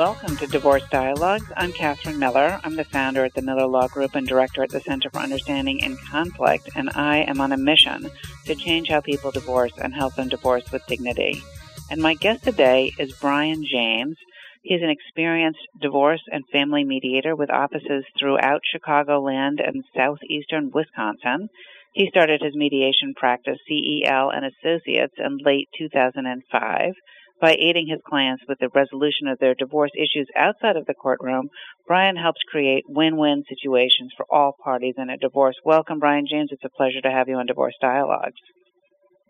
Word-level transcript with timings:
Welcome 0.00 0.38
to 0.38 0.46
Divorce 0.46 0.88
Dialogues. 0.90 1.52
I'm 1.58 1.74
Catherine 1.74 2.18
Miller. 2.18 2.58
I'm 2.64 2.74
the 2.74 2.84
founder 2.84 3.26
at 3.26 3.34
the 3.34 3.42
Miller 3.42 3.66
Law 3.66 3.86
Group 3.86 4.14
and 4.14 4.26
director 4.26 4.62
at 4.62 4.70
the 4.70 4.80
Center 4.80 5.10
for 5.10 5.18
Understanding 5.18 5.80
in 5.80 5.98
Conflict, 5.98 6.70
and 6.74 6.88
I 6.94 7.18
am 7.18 7.38
on 7.38 7.52
a 7.52 7.58
mission 7.58 8.10
to 8.46 8.54
change 8.54 8.88
how 8.88 9.02
people 9.02 9.30
divorce 9.30 9.74
and 9.76 9.92
help 9.92 10.14
them 10.14 10.30
divorce 10.30 10.72
with 10.72 10.86
dignity. 10.86 11.42
And 11.90 12.00
my 12.00 12.14
guest 12.14 12.44
today 12.44 12.94
is 12.98 13.12
Brian 13.12 13.62
James. 13.70 14.16
He's 14.62 14.80
an 14.80 14.88
experienced 14.88 15.60
divorce 15.82 16.22
and 16.32 16.48
family 16.50 16.82
mediator 16.82 17.36
with 17.36 17.50
offices 17.50 18.06
throughout 18.18 18.62
Chicagoland 18.74 19.60
and 19.62 19.84
southeastern 19.94 20.70
Wisconsin. 20.72 21.50
He 21.92 22.08
started 22.08 22.40
his 22.40 22.56
mediation 22.56 23.12
practice, 23.14 23.58
CEL 23.68 24.30
and 24.30 24.46
Associates, 24.46 25.16
in 25.18 25.40
late 25.44 25.68
2005. 25.76 26.94
By 27.40 27.56
aiding 27.58 27.88
his 27.88 28.00
clients 28.06 28.42
with 28.46 28.58
the 28.58 28.68
resolution 28.74 29.26
of 29.26 29.38
their 29.38 29.54
divorce 29.54 29.92
issues 29.96 30.28
outside 30.36 30.76
of 30.76 30.84
the 30.84 30.94
courtroom, 30.94 31.48
Brian 31.86 32.16
helps 32.16 32.40
create 32.50 32.84
win-win 32.86 33.44
situations 33.48 34.12
for 34.14 34.26
all 34.30 34.54
parties 34.62 34.94
in 34.98 35.08
a 35.08 35.16
divorce. 35.16 35.56
Welcome, 35.64 36.00
Brian 36.00 36.26
James. 36.30 36.50
It's 36.52 36.64
a 36.64 36.76
pleasure 36.76 37.00
to 37.02 37.10
have 37.10 37.28
you 37.28 37.36
on 37.36 37.46
Divorce 37.46 37.74
Dialogues. 37.80 38.40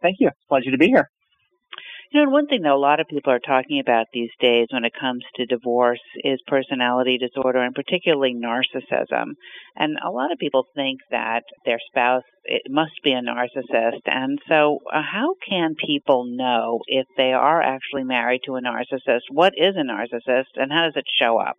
Thank 0.03 0.17
you. 0.19 0.31
Pleasure 0.49 0.73
to 0.73 0.79
be 0.79 0.89
here. 0.89 1.09
You 2.13 2.25
know, 2.25 2.31
one 2.31 2.49
thing 2.49 2.63
that 2.63 2.73
a 2.73 2.77
lot 2.77 2.99
of 2.99 3.07
people 3.07 3.33
are 3.33 3.39
talking 3.39 3.79
about 3.79 4.07
these 4.13 4.31
days 4.41 4.67
when 4.73 4.85
it 4.85 4.93
comes 4.99 5.23
to 5.37 5.47
divorce 5.47 6.01
is 6.25 6.41
personality 6.49 7.19
disorder 7.19 7.61
and 7.61 7.73
particularly 7.73 8.35
narcissism. 8.35 9.35
And 9.77 9.97
a 10.05 10.11
lot 10.11 10.33
of 10.33 10.39
people 10.39 10.65
think 10.75 10.99
that 11.13 11.43
their 11.65 11.79
spouse 11.87 12.25
it 12.43 12.63
must 12.69 12.95
be 13.05 13.13
a 13.13 13.23
narcissist. 13.23 14.01
And 14.07 14.41
so, 14.49 14.81
uh, 14.93 15.03
how 15.03 15.35
can 15.49 15.77
people 15.87 16.25
know 16.27 16.81
if 16.89 17.07
they 17.17 17.33
are 17.33 17.63
actually 17.63 18.03
married 18.03 18.41
to 18.47 18.57
a 18.57 18.61
narcissist? 18.61 19.31
What 19.31 19.53
is 19.57 19.77
a 19.77 19.87
narcissist 19.87 20.57
and 20.57 20.73
how 20.73 20.87
does 20.87 20.97
it 20.97 21.05
show 21.17 21.39
up? 21.39 21.59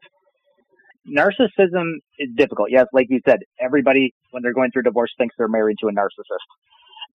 Narcissism 1.07 1.93
is 2.19 2.27
difficult. 2.35 2.71
Yes, 2.71 2.87
like 2.91 3.07
you 3.09 3.21
said, 3.25 3.39
everybody, 3.57 4.13
when 4.31 4.43
they're 4.43 4.53
going 4.53 4.71
through 4.71 4.83
divorce, 4.83 5.13
thinks 5.17 5.33
they're 5.37 5.47
married 5.47 5.77
to 5.79 5.87
a 5.87 5.93
narcissist. 5.93 6.43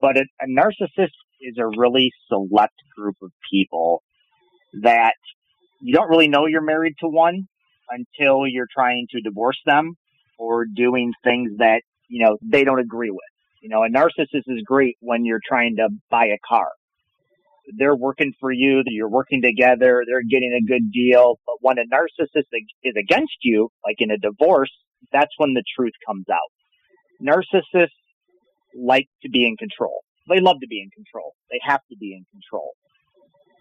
But 0.00 0.16
a, 0.16 0.24
a 0.40 0.46
narcissist 0.48 1.12
is 1.40 1.56
a 1.58 1.66
really 1.66 2.10
select 2.28 2.74
group 2.96 3.16
of 3.22 3.30
people 3.50 4.02
that 4.82 5.14
you 5.80 5.94
don't 5.94 6.08
really 6.08 6.28
know 6.28 6.46
you're 6.46 6.62
married 6.62 6.94
to 7.00 7.08
one 7.08 7.46
until 7.90 8.46
you're 8.46 8.68
trying 8.72 9.06
to 9.10 9.20
divorce 9.20 9.58
them 9.66 9.94
or 10.38 10.66
doing 10.66 11.12
things 11.24 11.52
that, 11.58 11.82
you 12.08 12.24
know, 12.24 12.36
they 12.42 12.64
don't 12.64 12.80
agree 12.80 13.10
with. 13.10 13.20
You 13.62 13.68
know, 13.68 13.82
a 13.84 13.88
narcissist 13.88 14.44
is 14.46 14.62
great 14.64 14.96
when 15.00 15.24
you're 15.24 15.40
trying 15.46 15.76
to 15.76 15.88
buy 16.10 16.26
a 16.26 16.38
car. 16.46 16.68
They're 17.76 17.96
working 17.96 18.32
for 18.38 18.52
you, 18.52 18.82
you're 18.86 19.08
working 19.08 19.42
together, 19.42 20.04
they're 20.06 20.22
getting 20.22 20.52
a 20.52 20.64
good 20.64 20.92
deal. 20.92 21.38
But 21.44 21.56
when 21.60 21.78
a 21.78 21.82
narcissist 21.82 22.44
is 22.84 22.94
against 22.96 23.36
you, 23.42 23.70
like 23.84 23.96
in 23.98 24.10
a 24.10 24.18
divorce, 24.18 24.70
that's 25.12 25.32
when 25.38 25.54
the 25.54 25.64
truth 25.76 25.92
comes 26.06 26.26
out. 26.30 26.50
Narcissists 27.20 27.88
like 28.78 29.08
to 29.22 29.30
be 29.30 29.46
in 29.46 29.56
control. 29.56 30.02
They 30.28 30.40
love 30.40 30.56
to 30.60 30.66
be 30.68 30.80
in 30.80 30.90
control. 30.90 31.32
They 31.50 31.60
have 31.62 31.80
to 31.90 31.96
be 31.98 32.14
in 32.14 32.24
control. 32.30 32.72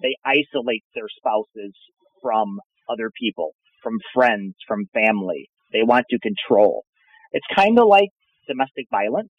They 0.02 0.16
isolate 0.26 0.84
their 0.94 1.08
spouses 1.18 1.74
from 2.22 2.60
other 2.90 3.12
people, 3.20 3.52
from 3.84 4.00
friends, 4.14 4.56
from 4.68 4.86
family. 4.94 5.50
They 5.72 5.84
want 5.84 6.06
to 6.10 6.20
control. 6.20 6.84
It's 7.32 7.46
kind 7.56 7.80
of 7.80 7.88
like 7.88 8.10
domestic 8.48 8.88
violence. 8.92 9.30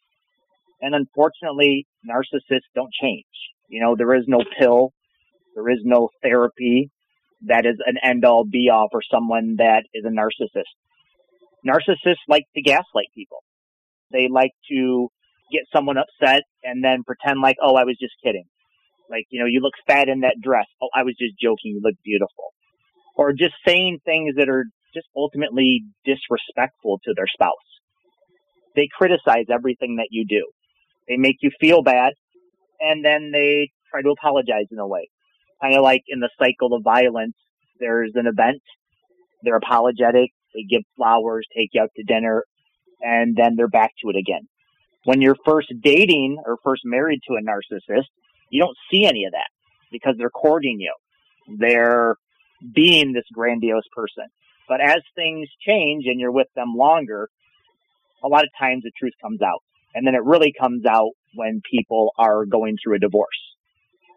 And 0.80 0.94
unfortunately, 0.94 1.86
narcissists 2.08 2.70
don't 2.74 2.92
change. 2.92 3.24
You 3.68 3.82
know, 3.82 3.96
there 3.96 4.14
is 4.14 4.24
no 4.26 4.38
pill. 4.58 4.92
There 5.54 5.68
is 5.70 5.80
no 5.84 6.10
therapy 6.22 6.90
that 7.46 7.66
is 7.66 7.76
an 7.84 7.96
end 8.02 8.24
all 8.24 8.44
be 8.44 8.70
all 8.72 8.88
for 8.90 9.00
someone 9.10 9.56
that 9.58 9.84
is 9.94 10.04
a 10.04 10.08
narcissist. 10.08 10.62
Narcissists 11.66 12.26
like 12.28 12.44
to 12.54 12.62
gaslight 12.62 13.08
people. 13.14 13.42
They 14.12 14.28
like 14.30 14.52
to 14.70 15.08
get 15.52 15.62
someone 15.72 15.96
upset 15.96 16.42
and 16.62 16.82
then 16.82 17.02
pretend 17.04 17.40
like, 17.40 17.56
oh, 17.62 17.76
I 17.76 17.84
was 17.84 17.96
just 18.00 18.14
kidding. 18.22 18.44
Like, 19.10 19.26
you 19.30 19.40
know, 19.40 19.46
you 19.46 19.60
look 19.60 19.74
fat 19.86 20.08
in 20.08 20.20
that 20.20 20.36
dress. 20.42 20.66
Oh, 20.82 20.88
I 20.94 21.02
was 21.04 21.14
just 21.18 21.34
joking. 21.40 21.72
You 21.72 21.80
look 21.82 21.94
beautiful. 22.04 22.52
Or 23.16 23.32
just 23.32 23.54
saying 23.66 23.98
things 24.04 24.34
that 24.36 24.48
are 24.48 24.64
just 24.94 25.06
ultimately 25.16 25.82
disrespectful 26.04 27.00
to 27.04 27.12
their 27.14 27.26
spouse. 27.32 27.52
They 28.74 28.88
criticize 28.96 29.46
everything 29.52 29.96
that 29.96 30.08
you 30.10 30.26
do. 30.28 30.46
They 31.08 31.16
make 31.16 31.36
you 31.40 31.50
feel 31.60 31.82
bad 31.82 32.12
and 32.80 33.04
then 33.04 33.30
they 33.32 33.70
try 33.90 34.02
to 34.02 34.10
apologize 34.10 34.66
in 34.70 34.78
a 34.78 34.86
way. 34.86 35.08
Kind 35.62 35.74
of 35.74 35.82
like 35.82 36.02
in 36.08 36.20
the 36.20 36.30
cycle 36.38 36.74
of 36.74 36.82
violence, 36.82 37.34
there's 37.80 38.12
an 38.14 38.26
event, 38.26 38.62
they're 39.42 39.56
apologetic, 39.56 40.30
they 40.54 40.64
give 40.68 40.82
flowers, 40.96 41.46
take 41.56 41.70
you 41.72 41.82
out 41.82 41.90
to 41.96 42.02
dinner, 42.02 42.44
and 43.00 43.36
then 43.36 43.56
they're 43.56 43.68
back 43.68 43.92
to 44.02 44.10
it 44.10 44.16
again. 44.16 44.48
When 45.06 45.20
you're 45.20 45.36
first 45.44 45.72
dating 45.84 46.42
or 46.44 46.56
first 46.64 46.82
married 46.84 47.20
to 47.28 47.34
a 47.34 47.40
narcissist, 47.40 48.10
you 48.50 48.60
don't 48.60 48.76
see 48.90 49.04
any 49.04 49.24
of 49.24 49.32
that 49.34 49.46
because 49.92 50.16
they're 50.18 50.30
courting 50.30 50.78
you. 50.80 50.92
They're 51.60 52.16
being 52.74 53.12
this 53.12 53.22
grandiose 53.32 53.86
person. 53.94 54.24
But 54.68 54.80
as 54.80 54.96
things 55.14 55.48
change 55.64 56.06
and 56.06 56.18
you're 56.18 56.32
with 56.32 56.48
them 56.56 56.74
longer, 56.76 57.28
a 58.24 58.26
lot 58.26 58.42
of 58.42 58.48
times 58.58 58.82
the 58.82 58.90
truth 58.98 59.12
comes 59.22 59.40
out. 59.42 59.62
And 59.94 60.04
then 60.04 60.16
it 60.16 60.24
really 60.24 60.52
comes 60.60 60.84
out 60.84 61.12
when 61.36 61.60
people 61.70 62.10
are 62.18 62.44
going 62.44 62.76
through 62.82 62.96
a 62.96 62.98
divorce. 62.98 63.38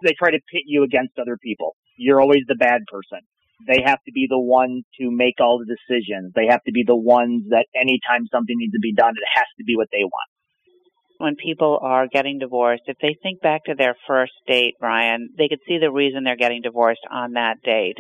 They 0.03 0.15
try 0.17 0.31
to 0.31 0.39
pit 0.51 0.63
you 0.65 0.81
against 0.81 1.19
other 1.19 1.37
people. 1.37 1.75
You're 1.97 2.19
always 2.19 2.45
the 2.47 2.55
bad 2.55 2.81
person. 2.91 3.19
They 3.67 3.83
have 3.85 3.99
to 4.07 4.11
be 4.11 4.25
the 4.27 4.39
one 4.39 4.81
to 4.99 5.11
make 5.11 5.35
all 5.39 5.59
the 5.59 5.69
decisions. 5.69 6.33
They 6.33 6.47
have 6.49 6.63
to 6.63 6.71
be 6.71 6.83
the 6.83 6.95
ones 6.95 7.43
that 7.49 7.67
anytime 7.75 8.25
something 8.31 8.55
needs 8.57 8.73
to 8.73 8.79
be 8.81 8.95
done, 8.95 9.11
it 9.11 9.29
has 9.35 9.45
to 9.59 9.63
be 9.63 9.75
what 9.75 9.89
they 9.91 10.03
want 10.03 10.29
when 11.19 11.35
people 11.35 11.77
are 11.81 12.07
getting 12.07 12.39
divorced, 12.39 12.83
if 12.87 12.97
they 13.01 13.15
think 13.21 13.41
back 13.41 13.65
to 13.65 13.75
their 13.77 13.95
first 14.07 14.31
date, 14.47 14.75
Brian, 14.79 15.29
they 15.37 15.49
could 15.49 15.59
see 15.67 15.77
the 15.77 15.91
reason 15.91 16.23
they're 16.23 16.37
getting 16.37 16.61
divorced 16.61 17.05
on 17.11 17.33
that 17.33 17.61
date. 17.61 17.97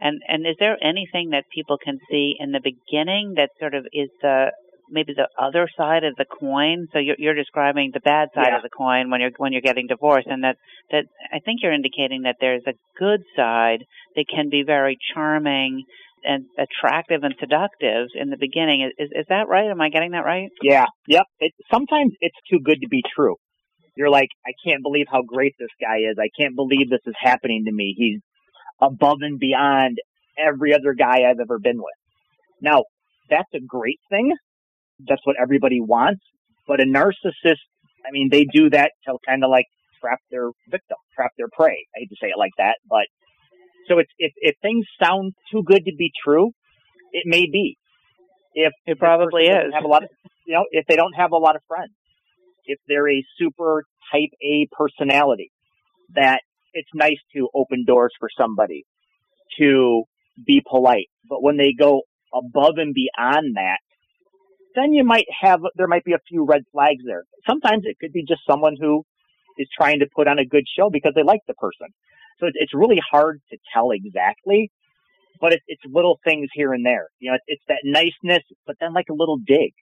And 0.00 0.20
and 0.28 0.46
is 0.46 0.56
there 0.60 0.76
anything 0.82 1.30
that 1.30 1.44
people 1.52 1.78
can 1.82 1.98
see 2.10 2.36
in 2.38 2.52
the 2.52 2.60
beginning 2.62 3.34
that 3.36 3.50
sort 3.58 3.74
of 3.74 3.86
is 3.92 4.10
the 4.20 4.52
maybe 4.90 5.14
the 5.14 5.28
other 5.42 5.66
side 5.78 6.04
of 6.04 6.14
the 6.16 6.26
coin? 6.26 6.88
So 6.92 6.98
you're, 6.98 7.16
you're 7.18 7.34
describing 7.34 7.90
the 7.94 8.00
bad 8.00 8.28
side 8.34 8.48
yeah. 8.50 8.58
of 8.58 8.62
the 8.62 8.68
coin 8.68 9.10
when 9.10 9.22
you're 9.22 9.32
when 9.38 9.52
you're 9.52 9.62
getting 9.62 9.86
divorced, 9.86 10.28
and 10.28 10.44
that 10.44 10.56
that 10.90 11.04
I 11.32 11.38
think 11.40 11.60
you're 11.62 11.72
indicating 11.72 12.22
that 12.22 12.36
there's 12.38 12.64
a 12.66 12.76
good 12.98 13.22
side 13.34 13.84
that 14.14 14.26
can 14.28 14.50
be 14.50 14.62
very 14.62 14.98
charming 15.14 15.84
and 16.24 16.46
attractive 16.58 17.22
and 17.22 17.34
seductive 17.38 18.08
in 18.14 18.30
the 18.30 18.36
beginning. 18.38 18.90
Is, 18.98 19.10
is 19.12 19.26
that 19.28 19.48
right? 19.48 19.70
Am 19.70 19.80
I 19.80 19.88
getting 19.88 20.12
that 20.12 20.24
right? 20.24 20.48
Yeah. 20.62 20.86
Yep. 21.06 21.24
It, 21.40 21.52
sometimes 21.70 22.12
it's 22.20 22.36
too 22.50 22.58
good 22.62 22.80
to 22.82 22.88
be 22.88 23.02
true. 23.14 23.36
You're 23.96 24.10
like, 24.10 24.28
I 24.46 24.52
can't 24.64 24.82
believe 24.82 25.06
how 25.10 25.22
great 25.22 25.54
this 25.58 25.68
guy 25.80 25.98
is. 26.10 26.16
I 26.20 26.28
can't 26.38 26.54
believe 26.54 26.88
this 26.88 27.00
is 27.06 27.14
happening 27.20 27.64
to 27.66 27.72
me. 27.72 27.94
He's 27.96 28.20
above 28.80 29.18
and 29.22 29.38
beyond 29.38 29.98
every 30.38 30.72
other 30.72 30.94
guy 30.94 31.28
I've 31.28 31.40
ever 31.40 31.58
been 31.58 31.78
with. 31.78 31.98
Now, 32.62 32.84
that's 33.28 33.48
a 33.54 33.60
great 33.66 33.98
thing. 34.08 34.32
That's 35.06 35.20
what 35.24 35.36
everybody 35.40 35.80
wants. 35.80 36.20
But 36.66 36.80
a 36.80 36.84
narcissist, 36.84 37.64
I 38.06 38.10
mean, 38.12 38.28
they 38.30 38.44
do 38.44 38.70
that 38.70 38.92
to 39.06 39.16
kind 39.26 39.42
of 39.42 39.50
like 39.50 39.66
trap 40.00 40.20
their 40.30 40.50
victim, 40.70 40.96
trap 41.16 41.32
their 41.36 41.48
prey. 41.52 41.86
I 41.96 42.00
hate 42.00 42.08
to 42.10 42.16
say 42.20 42.28
it 42.28 42.38
like 42.38 42.52
that, 42.58 42.76
but 42.88 43.06
so 43.88 43.98
it's, 43.98 44.10
if, 44.18 44.32
if 44.36 44.56
things 44.62 44.84
sound 45.02 45.34
too 45.50 45.62
good 45.64 45.84
to 45.86 45.92
be 45.96 46.10
true, 46.24 46.52
it 47.12 47.24
may 47.26 47.46
be. 47.50 47.76
If 48.54 48.72
it 48.86 48.98
probably 48.98 49.44
is. 49.44 49.72
Have 49.72 49.84
a 49.84 49.88
lot 49.88 50.04
of, 50.04 50.10
you 50.46 50.54
know, 50.54 50.64
if 50.70 50.86
they 50.86 50.96
don't 50.96 51.14
have 51.14 51.32
a 51.32 51.36
lot 51.36 51.56
of 51.56 51.62
friends, 51.68 51.92
if 52.64 52.78
they're 52.86 53.08
a 53.08 53.24
super 53.38 53.84
type 54.12 54.30
A 54.42 54.68
personality, 54.72 55.50
that 56.14 56.40
it's 56.72 56.88
nice 56.94 57.18
to 57.34 57.48
open 57.54 57.84
doors 57.86 58.12
for 58.18 58.28
somebody, 58.36 58.84
to 59.58 60.04
be 60.46 60.62
polite. 60.68 61.08
But 61.28 61.42
when 61.42 61.56
they 61.56 61.72
go 61.78 62.02
above 62.32 62.74
and 62.76 62.94
beyond 62.94 63.56
that, 63.56 63.78
then 64.74 64.92
you 64.92 65.04
might 65.04 65.26
have, 65.40 65.60
there 65.76 65.88
might 65.88 66.04
be 66.04 66.12
a 66.12 66.20
few 66.28 66.44
red 66.44 66.62
flags 66.72 67.02
there. 67.04 67.24
Sometimes 67.48 67.82
it 67.84 67.96
could 68.00 68.12
be 68.12 68.24
just 68.26 68.42
someone 68.48 68.76
who 68.80 69.02
is 69.58 69.68
trying 69.76 70.00
to 70.00 70.06
put 70.14 70.28
on 70.28 70.38
a 70.38 70.44
good 70.44 70.64
show 70.78 70.90
because 70.90 71.12
they 71.14 71.22
like 71.22 71.40
the 71.46 71.54
person. 71.54 71.88
So 72.40 72.48
it's 72.54 72.74
really 72.74 73.00
hard 73.10 73.40
to 73.50 73.58
tell 73.74 73.90
exactly. 73.92 74.70
but 75.40 75.52
it, 75.54 75.62
it's 75.68 75.82
little 75.86 76.20
things 76.24 76.48
here 76.54 76.72
and 76.72 76.84
there. 76.86 77.08
You 77.20 77.30
know, 77.30 77.36
it's, 77.36 77.44
it's 77.48 77.64
that 77.68 77.82
niceness, 77.84 78.44
but 78.66 78.76
then 78.80 78.94
like 78.94 79.06
a 79.10 79.14
little 79.14 79.38
dig 79.38 79.72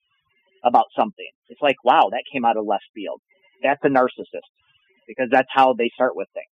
about 0.64 0.86
something. 0.98 1.28
It's 1.48 1.62
like, 1.62 1.76
wow, 1.84 2.08
that 2.12 2.24
came 2.32 2.44
out 2.44 2.56
of 2.58 2.66
left 2.66 2.84
field. 2.94 3.20
That's 3.62 3.80
a 3.84 3.88
narcissist 3.88 4.50
because 5.08 5.28
that's 5.32 5.48
how 5.52 5.74
they 5.74 5.90
start 5.94 6.16
with 6.16 6.28
things. 6.34 6.46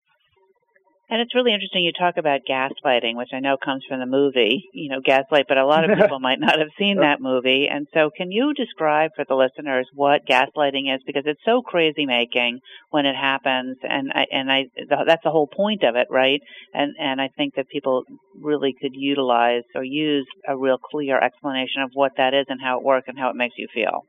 And 1.10 1.20
it's 1.20 1.34
really 1.34 1.52
interesting 1.52 1.84
you 1.84 1.92
talk 1.92 2.16
about 2.16 2.48
gaslighting, 2.48 3.14
which 3.14 3.28
I 3.34 3.40
know 3.40 3.58
comes 3.62 3.84
from 3.86 4.00
the 4.00 4.06
movie, 4.06 4.64
you 4.72 4.88
know, 4.88 5.00
Gaslight, 5.04 5.44
but 5.46 5.58
a 5.58 5.66
lot 5.66 5.88
of 5.88 5.98
people 6.00 6.18
might 6.18 6.40
not 6.40 6.58
have 6.58 6.68
seen 6.78 6.98
that 7.00 7.20
movie. 7.20 7.68
And 7.70 7.86
so 7.92 8.10
can 8.16 8.32
you 8.32 8.54
describe 8.54 9.10
for 9.14 9.24
the 9.28 9.34
listeners 9.34 9.86
what 9.92 10.26
gaslighting 10.26 10.94
is 10.94 11.02
because 11.06 11.24
it's 11.26 11.44
so 11.44 11.60
crazy 11.60 12.06
making 12.06 12.60
when 12.90 13.04
it 13.04 13.16
happens 13.16 13.76
and 13.82 14.12
I 14.14 14.24
and 14.30 14.50
I 14.50 14.64
that's 15.06 15.22
the 15.22 15.30
whole 15.30 15.46
point 15.46 15.82
of 15.84 15.94
it, 15.94 16.06
right? 16.10 16.40
And 16.72 16.94
and 16.98 17.20
I 17.20 17.28
think 17.36 17.56
that 17.56 17.68
people 17.68 18.04
really 18.40 18.74
could 18.80 18.92
utilize 18.94 19.62
or 19.74 19.84
use 19.84 20.26
a 20.48 20.56
real 20.56 20.78
clear 20.78 21.20
explanation 21.20 21.82
of 21.82 21.90
what 21.92 22.12
that 22.16 22.32
is 22.32 22.46
and 22.48 22.60
how 22.62 22.78
it 22.78 22.84
works 22.84 23.08
and 23.08 23.18
how 23.18 23.28
it 23.28 23.36
makes 23.36 23.56
you 23.58 23.68
feel. 23.74 24.02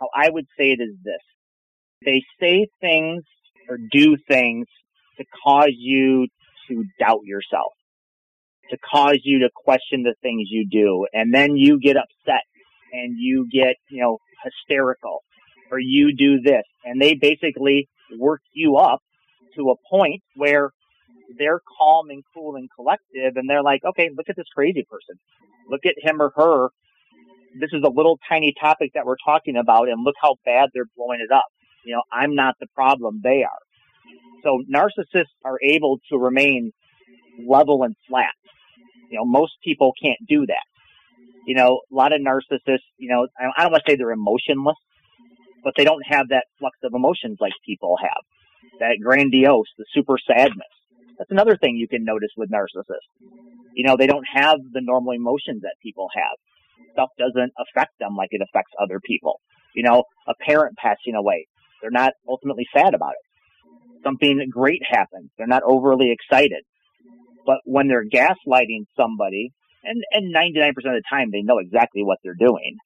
How 0.00 0.08
I 0.14 0.30
would 0.30 0.46
say 0.58 0.70
it 0.70 0.80
is 0.80 0.96
this. 1.04 1.22
They 2.04 2.22
say 2.40 2.68
things 2.80 3.22
or 3.68 3.76
do 3.92 4.16
things 4.28 4.66
to 5.18 5.24
cause 5.44 5.72
you 5.76 6.28
to 6.68 6.84
doubt 6.98 7.20
yourself, 7.24 7.72
to 8.70 8.76
cause 8.78 9.20
you 9.24 9.40
to 9.40 9.50
question 9.54 10.02
the 10.02 10.14
things 10.22 10.48
you 10.50 10.66
do. 10.70 11.06
And 11.12 11.32
then 11.32 11.56
you 11.56 11.78
get 11.80 11.96
upset 11.96 12.42
and 12.92 13.14
you 13.18 13.48
get, 13.52 13.76
you 13.90 14.02
know, 14.02 14.18
hysterical 14.42 15.22
or 15.70 15.78
you 15.80 16.14
do 16.16 16.40
this. 16.40 16.62
And 16.84 17.00
they 17.00 17.14
basically 17.14 17.88
work 18.18 18.40
you 18.52 18.76
up 18.76 19.00
to 19.56 19.70
a 19.70 19.74
point 19.90 20.22
where 20.34 20.70
they're 21.38 21.60
calm 21.78 22.10
and 22.10 22.22
cool 22.34 22.56
and 22.56 22.68
collective 22.74 23.36
and 23.36 23.48
they're 23.48 23.62
like, 23.62 23.80
okay, 23.84 24.10
look 24.16 24.28
at 24.28 24.36
this 24.36 24.46
crazy 24.54 24.84
person. 24.88 25.16
Look 25.68 25.84
at 25.84 25.94
him 25.98 26.22
or 26.22 26.32
her. 26.36 26.68
This 27.58 27.70
is 27.72 27.82
a 27.84 27.88
little 27.88 28.18
tiny 28.28 28.54
topic 28.60 28.92
that 28.94 29.06
we're 29.06 29.16
talking 29.24 29.56
about 29.56 29.88
and 29.88 30.04
look 30.04 30.14
how 30.20 30.36
bad 30.44 30.68
they're 30.74 30.84
blowing 30.96 31.20
it 31.20 31.34
up. 31.34 31.46
You 31.84 31.94
know, 31.94 32.02
I'm 32.12 32.34
not 32.34 32.54
the 32.60 32.66
problem. 32.74 33.20
They 33.22 33.42
are. 33.44 33.65
So 34.42 34.62
narcissists 34.72 35.34
are 35.44 35.58
able 35.62 35.98
to 36.10 36.18
remain 36.18 36.72
level 37.38 37.82
and 37.82 37.94
flat. 38.08 38.32
You 39.10 39.18
know, 39.18 39.24
most 39.24 39.52
people 39.64 39.92
can't 40.02 40.18
do 40.28 40.46
that. 40.46 40.64
You 41.46 41.54
know, 41.54 41.80
a 41.90 41.94
lot 41.94 42.12
of 42.12 42.20
narcissists, 42.20 42.86
you 42.98 43.08
know, 43.08 43.28
I 43.38 43.62
don't 43.62 43.72
want 43.72 43.84
to 43.86 43.90
say 43.90 43.96
they're 43.96 44.10
emotionless, 44.10 44.76
but 45.62 45.74
they 45.76 45.84
don't 45.84 46.02
have 46.08 46.28
that 46.30 46.44
flux 46.58 46.76
of 46.82 46.92
emotions 46.94 47.38
like 47.40 47.52
people 47.64 47.96
have. 48.00 48.22
That 48.80 48.98
grandiose, 49.02 49.68
the 49.78 49.84
super 49.92 50.16
sadness. 50.26 50.66
That's 51.18 51.30
another 51.30 51.56
thing 51.56 51.76
you 51.76 51.88
can 51.88 52.04
notice 52.04 52.30
with 52.36 52.50
narcissists. 52.50 53.08
You 53.74 53.86
know, 53.86 53.96
they 53.96 54.06
don't 54.06 54.26
have 54.32 54.58
the 54.72 54.80
normal 54.80 55.12
emotions 55.12 55.62
that 55.62 55.74
people 55.82 56.08
have. 56.14 56.92
Stuff 56.92 57.10
doesn't 57.18 57.52
affect 57.58 57.92
them 58.00 58.16
like 58.16 58.30
it 58.32 58.42
affects 58.42 58.72
other 58.82 59.00
people. 59.04 59.40
You 59.74 59.82
know, 59.82 60.04
a 60.26 60.34
parent 60.44 60.76
passing 60.78 61.14
away, 61.14 61.46
they're 61.80 61.90
not 61.90 62.12
ultimately 62.28 62.66
sad 62.74 62.94
about 62.94 63.12
it 63.12 63.25
something 64.04 64.46
great 64.50 64.82
happens. 64.88 65.30
They're 65.36 65.46
not 65.46 65.62
overly 65.64 66.12
excited. 66.12 66.62
But 67.44 67.58
when 67.64 67.88
they're 67.88 68.04
gaslighting 68.04 68.84
somebody, 68.96 69.52
and, 69.84 70.02
and 70.12 70.34
99% 70.34 70.70
of 70.70 70.74
the 70.82 71.02
time 71.08 71.30
they 71.30 71.42
know 71.42 71.58
exactly 71.58 72.02
what 72.02 72.18
they're 72.22 72.34
doing, 72.38 72.76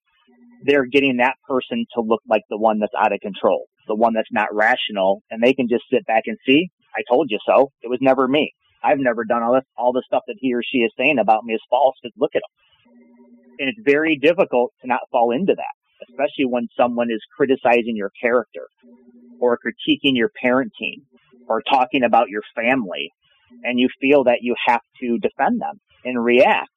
they're 0.63 0.85
getting 0.85 1.17
that 1.17 1.37
person 1.49 1.87
to 1.95 2.03
look 2.03 2.21
like 2.29 2.43
the 2.51 2.59
one 2.59 2.79
that's 2.79 2.93
out 2.99 3.13
of 3.13 3.21
control, 3.21 3.65
the 3.89 3.95
one 3.95 4.13
that's 4.13 4.31
not 4.31 4.49
rational, 4.53 5.23
and 5.31 5.43
they 5.43 5.55
can 5.55 5.69
just 5.69 5.85
sit 5.91 6.07
back 6.07 6.25
and 6.27 6.37
see, 6.47 6.69
I 6.95 7.01
told 7.09 7.29
you 7.31 7.39
so. 7.47 7.73
It 7.83 7.89
was 7.89 7.99
never 8.03 8.29
me. 8.29 8.53
I've 8.83 8.99
never 8.99 9.25
done 9.25 9.43
all 9.43 9.55
this, 9.55 9.65
all 9.77 9.93
the 9.93 10.03
stuff 10.07 10.23
that 10.27 10.37
he 10.39 10.55
or 10.55 10.63
she 10.63 10.79
is 10.79 10.93
saying 10.99 11.19
about 11.19 11.45
me 11.45 11.55
is 11.55 11.63
false 11.71 11.95
because 12.03 12.15
look 12.19 12.33
at 12.35 12.43
them. 12.43 12.93
And 13.59 13.69
it's 13.69 13.81
very 13.85 14.17
difficult 14.17 14.73
to 14.83 14.87
not 14.87 15.01
fall 15.11 15.33
into 15.33 15.55
that, 15.55 16.07
especially 16.09 16.47
when 16.47 16.69
someone 16.77 17.11
is 17.11 17.21
criticizing 17.37 17.97
your 17.97 18.11
character 18.21 18.69
or 19.41 19.59
critiquing 19.59 20.15
your 20.15 20.31
parenting 20.43 21.03
or 21.49 21.63
talking 21.63 22.05
about 22.05 22.29
your 22.29 22.43
family 22.55 23.11
and 23.65 23.79
you 23.79 23.89
feel 24.01 24.25
that 24.25 24.39
you 24.43 24.55
have 24.67 24.81
to 25.01 25.19
defend 25.19 25.61
them 25.61 25.81
and 26.05 26.23
react. 26.23 26.69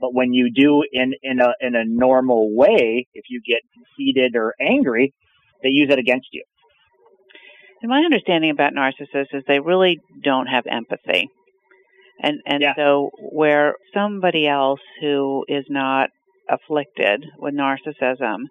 But 0.00 0.12
when 0.12 0.34
you 0.34 0.50
do 0.54 0.84
in, 0.92 1.14
in 1.22 1.40
a 1.40 1.54
in 1.60 1.74
a 1.74 1.84
normal 1.84 2.54
way, 2.54 3.06
if 3.14 3.24
you 3.30 3.40
get 3.46 3.62
heated 3.96 4.36
or 4.36 4.54
angry, 4.60 5.14
they 5.62 5.70
use 5.70 5.88
it 5.90 5.98
against 5.98 6.28
you. 6.32 6.44
And 7.80 7.90
my 7.90 8.00
understanding 8.00 8.50
about 8.50 8.72
narcissists 8.74 9.34
is 9.34 9.44
they 9.46 9.60
really 9.60 10.00
don't 10.22 10.46
have 10.46 10.64
empathy. 10.66 11.28
And 12.20 12.40
and 12.46 12.62
yeah. 12.62 12.74
so 12.76 13.10
where 13.18 13.74
somebody 13.94 14.46
else 14.46 14.80
who 15.00 15.44
is 15.48 15.64
not 15.68 16.10
afflicted 16.50 17.24
with 17.38 17.54
narcissism 17.54 18.44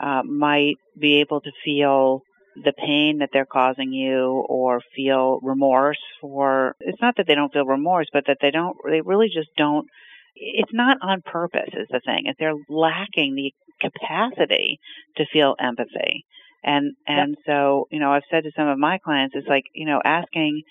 uh, 0.00 0.22
might 0.22 0.76
be 0.98 1.20
able 1.20 1.40
to 1.40 1.50
feel 1.64 2.22
the 2.56 2.72
pain 2.72 3.18
that 3.18 3.30
they're 3.32 3.46
causing 3.46 3.92
you 3.92 4.44
or 4.48 4.80
feel 4.94 5.40
remorse 5.42 5.98
for 6.20 6.76
it's 6.80 7.00
not 7.00 7.16
that 7.16 7.26
they 7.26 7.34
don't 7.34 7.52
feel 7.52 7.64
remorse 7.64 8.08
but 8.12 8.24
that 8.26 8.38
they 8.42 8.50
don't 8.50 8.76
they 8.88 9.00
really 9.00 9.28
just 9.28 9.48
don't 9.56 9.88
it's 10.34 10.72
not 10.72 10.98
on 11.02 11.22
purpose 11.22 11.70
is 11.74 11.88
the 11.90 12.00
thing. 12.04 12.22
If 12.24 12.36
they're 12.38 12.54
lacking 12.68 13.34
the 13.34 13.52
capacity 13.80 14.78
to 15.16 15.26
feel 15.32 15.56
empathy. 15.58 16.24
And 16.64 16.94
and 17.08 17.36
so 17.44 17.88
you 17.90 17.98
know 17.98 18.12
i've 18.12 18.22
said 18.30 18.44
to 18.44 18.52
some 18.56 18.68
of 18.68 18.78
my 18.78 18.98
clients 18.98 19.34
it's 19.34 19.48
like 19.48 19.64
you 19.74 19.84
know 19.84 20.00
asking 20.04 20.62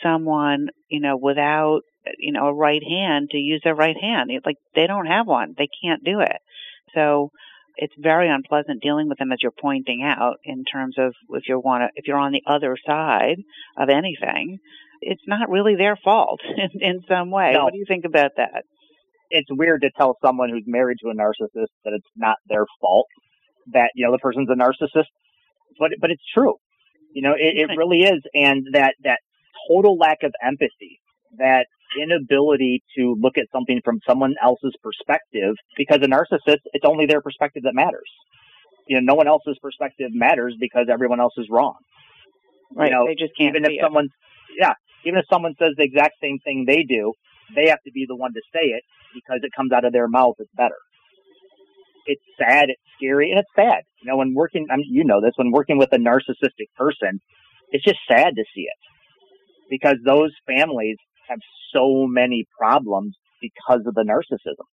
someone 0.00 0.68
you 0.88 1.00
know 1.00 1.16
without 1.16 1.80
you 2.18 2.30
know 2.30 2.46
a 2.46 2.54
right 2.54 2.82
hand 2.88 3.30
to 3.30 3.36
use 3.36 3.60
their 3.64 3.74
right 3.74 3.96
hand 4.00 4.30
it's 4.30 4.46
like 4.46 4.58
they 4.74 4.86
don't 4.86 5.06
have 5.06 5.26
one. 5.26 5.54
They 5.58 5.68
can't 5.82 6.04
do 6.04 6.20
it. 6.20 6.38
So 6.94 7.30
it's 7.76 7.94
very 7.98 8.28
unpleasant 8.28 8.82
dealing 8.82 9.08
with 9.08 9.18
them 9.18 9.32
as 9.32 9.38
you're 9.42 9.52
pointing 9.52 10.02
out 10.02 10.36
in 10.44 10.64
terms 10.64 10.96
of 10.98 11.14
if 11.30 11.44
you're 11.48 11.60
want 11.60 11.82
to 11.82 11.88
if 11.94 12.06
you're 12.06 12.18
on 12.18 12.32
the 12.32 12.42
other 12.46 12.76
side 12.86 13.36
of 13.78 13.88
anything 13.88 14.58
it's 15.00 15.22
not 15.26 15.48
really 15.48 15.76
their 15.76 15.96
fault 15.96 16.40
in, 16.56 16.82
in 16.82 17.00
some 17.08 17.30
way. 17.30 17.52
No. 17.54 17.64
what 17.64 17.72
do 17.72 17.78
you 17.78 17.86
think 17.88 18.04
about 18.04 18.32
that? 18.36 18.64
It's 19.30 19.48
weird 19.50 19.82
to 19.82 19.90
tell 19.96 20.16
someone 20.24 20.50
who's 20.50 20.64
married 20.66 20.98
to 21.02 21.10
a 21.10 21.14
narcissist 21.14 21.70
that 21.84 21.92
it's 21.94 22.08
not 22.16 22.36
their 22.48 22.66
fault 22.80 23.06
that 23.72 23.90
you 23.94 24.04
know 24.04 24.12
the 24.12 24.18
person's 24.18 24.48
a 24.50 24.54
narcissist 24.54 25.04
but 25.78 25.92
but 26.00 26.10
it's 26.10 26.22
true. 26.34 26.54
You 27.14 27.22
know 27.22 27.32
it, 27.32 27.70
it 27.70 27.76
really 27.76 28.02
is 28.02 28.22
and 28.34 28.66
that 28.72 28.94
that 29.04 29.20
total 29.68 29.96
lack 29.96 30.18
of 30.22 30.32
empathy 30.42 31.00
that 31.38 31.66
inability 32.00 32.82
to 32.96 33.16
look 33.20 33.38
at 33.38 33.46
something 33.52 33.80
from 33.84 34.00
someone 34.06 34.34
else's 34.42 34.74
perspective 34.82 35.54
because 35.76 35.98
a 36.02 36.08
narcissist, 36.08 36.60
it's 36.72 36.84
only 36.84 37.06
their 37.06 37.20
perspective 37.20 37.62
that 37.64 37.74
matters. 37.74 38.10
You 38.86 39.00
know, 39.00 39.12
no 39.12 39.16
one 39.16 39.28
else's 39.28 39.58
perspective 39.62 40.10
matters 40.12 40.56
because 40.58 40.86
everyone 40.90 41.20
else 41.20 41.34
is 41.38 41.46
wrong. 41.50 41.76
Right. 42.74 42.90
You 42.90 42.96
know, 42.96 43.06
they 43.06 43.14
just 43.14 43.32
can't 43.38 43.56
even 43.56 43.64
if 43.64 43.80
someone, 43.80 44.08
yeah, 44.58 44.74
even 45.04 45.18
if 45.18 45.26
someone 45.30 45.54
says 45.58 45.74
the 45.76 45.84
exact 45.84 46.14
same 46.22 46.38
thing 46.44 46.64
they 46.66 46.82
do, 46.82 47.12
they 47.54 47.68
have 47.68 47.82
to 47.84 47.92
be 47.92 48.06
the 48.06 48.16
one 48.16 48.32
to 48.32 48.40
say 48.52 48.66
it 48.70 48.82
because 49.14 49.40
it 49.42 49.50
comes 49.56 49.72
out 49.72 49.84
of 49.84 49.92
their 49.92 50.08
mouth. 50.08 50.34
It's 50.38 50.50
better. 50.54 50.78
It's 52.06 52.22
sad. 52.38 52.70
It's 52.70 52.80
scary, 52.96 53.30
and 53.30 53.40
it's 53.40 53.50
sad. 53.54 53.82
You 54.02 54.10
know, 54.10 54.16
when 54.16 54.34
working, 54.34 54.66
I 54.70 54.76
mean, 54.76 54.88
you 54.88 55.04
know 55.04 55.20
this, 55.20 55.32
when 55.36 55.50
working 55.52 55.78
with 55.78 55.92
a 55.92 55.98
narcissistic 55.98 56.70
person, 56.76 57.20
it's 57.70 57.84
just 57.84 57.98
sad 58.08 58.34
to 58.36 58.44
see 58.54 58.62
it 58.62 58.80
because 59.68 59.96
those 60.04 60.32
families 60.46 60.96
have 61.30 61.38
so 61.72 62.06
many 62.06 62.46
problems 62.58 63.16
because 63.40 63.80
of 63.86 63.94
the 63.94 64.02
narcissism. 64.02 64.66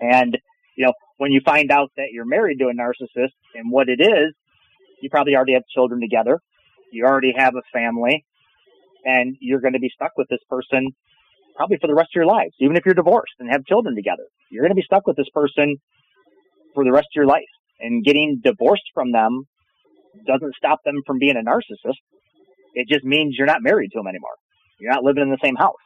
And, 0.00 0.36
you 0.76 0.86
know, 0.86 0.92
when 1.18 1.32
you 1.32 1.40
find 1.44 1.70
out 1.70 1.90
that 1.96 2.08
you're 2.12 2.26
married 2.26 2.58
to 2.58 2.66
a 2.66 2.72
narcissist 2.72 3.32
and 3.54 3.70
what 3.70 3.88
it 3.88 4.00
is, 4.00 4.34
you 5.00 5.08
probably 5.10 5.34
already 5.34 5.54
have 5.54 5.62
children 5.72 6.00
together. 6.00 6.40
You 6.90 7.04
already 7.04 7.32
have 7.36 7.54
a 7.54 7.62
family 7.72 8.24
and 9.04 9.36
you're 9.40 9.60
going 9.60 9.72
to 9.72 9.80
be 9.80 9.90
stuck 9.94 10.12
with 10.16 10.28
this 10.28 10.40
person 10.48 10.90
probably 11.56 11.78
for 11.80 11.86
the 11.86 11.94
rest 11.94 12.10
of 12.14 12.16
your 12.16 12.26
lives. 12.26 12.52
Even 12.60 12.76
if 12.76 12.84
you're 12.84 12.94
divorced 12.94 13.34
and 13.38 13.48
have 13.50 13.64
children 13.64 13.94
together, 13.94 14.24
you're 14.50 14.62
going 14.62 14.70
to 14.70 14.76
be 14.76 14.84
stuck 14.84 15.06
with 15.06 15.16
this 15.16 15.28
person 15.34 15.76
for 16.74 16.84
the 16.84 16.92
rest 16.92 17.06
of 17.06 17.16
your 17.16 17.26
life. 17.26 17.42
And 17.80 18.04
getting 18.04 18.40
divorced 18.42 18.88
from 18.94 19.12
them 19.12 19.44
doesn't 20.26 20.54
stop 20.56 20.80
them 20.84 21.02
from 21.06 21.18
being 21.18 21.36
a 21.36 21.48
narcissist. 21.48 21.98
It 22.74 22.88
just 22.88 23.04
means 23.04 23.34
you're 23.36 23.46
not 23.46 23.62
married 23.62 23.90
to 23.92 23.98
them 23.98 24.06
anymore. 24.06 24.36
You're 24.82 24.92
not 24.94 25.04
living 25.04 25.24
in 25.24 25.30
the 25.30 25.38
same 25.44 25.56
house. 25.56 25.76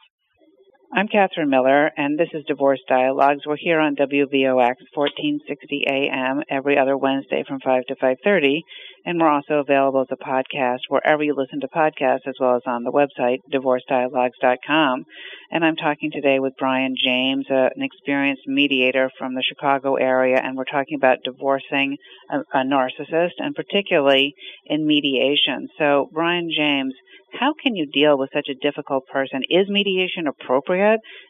I'm 0.89 1.09
Catherine 1.09 1.49
Miller, 1.49 1.91
and 1.97 2.17
this 2.17 2.29
is 2.33 2.45
Divorce 2.45 2.79
Dialogues. 2.87 3.41
We're 3.45 3.57
here 3.57 3.81
on 3.81 3.97
WVOX 3.97 4.75
1460 4.95 5.83
AM 5.85 6.43
every 6.49 6.77
other 6.77 6.97
Wednesday 6.97 7.43
from 7.45 7.59
5 7.59 7.83
to 7.89 7.95
5.30. 7.95 8.61
And 9.05 9.19
we're 9.19 9.29
also 9.29 9.55
available 9.55 10.01
as 10.01 10.07
a 10.11 10.15
podcast 10.15 10.79
wherever 10.87 11.21
you 11.21 11.35
listen 11.35 11.59
to 11.59 11.67
podcasts, 11.67 12.25
as 12.25 12.35
well 12.39 12.55
as 12.55 12.61
on 12.65 12.85
the 12.85 12.91
website, 12.91 13.39
divorcedialogues.com. 13.53 15.03
And 15.51 15.65
I'm 15.65 15.75
talking 15.75 16.09
today 16.09 16.39
with 16.39 16.53
Brian 16.57 16.95
James, 17.01 17.47
uh, 17.51 17.67
an 17.75 17.83
experienced 17.83 18.47
mediator 18.47 19.11
from 19.19 19.35
the 19.35 19.43
Chicago 19.43 19.95
area, 19.95 20.39
and 20.41 20.55
we're 20.55 20.63
talking 20.63 20.95
about 20.95 21.17
divorcing 21.25 21.97
a, 22.29 22.39
a 22.53 22.63
narcissist, 22.63 23.35
and 23.39 23.53
particularly 23.55 24.35
in 24.65 24.87
mediation. 24.87 25.67
So, 25.77 26.09
Brian 26.13 26.49
James, 26.55 26.93
how 27.33 27.53
can 27.61 27.75
you 27.75 27.85
deal 27.85 28.17
with 28.17 28.29
such 28.33 28.47
a 28.49 28.55
difficult 28.55 29.05
person? 29.07 29.41
Is 29.49 29.67
mediation 29.67 30.27
appropriate? 30.27 30.76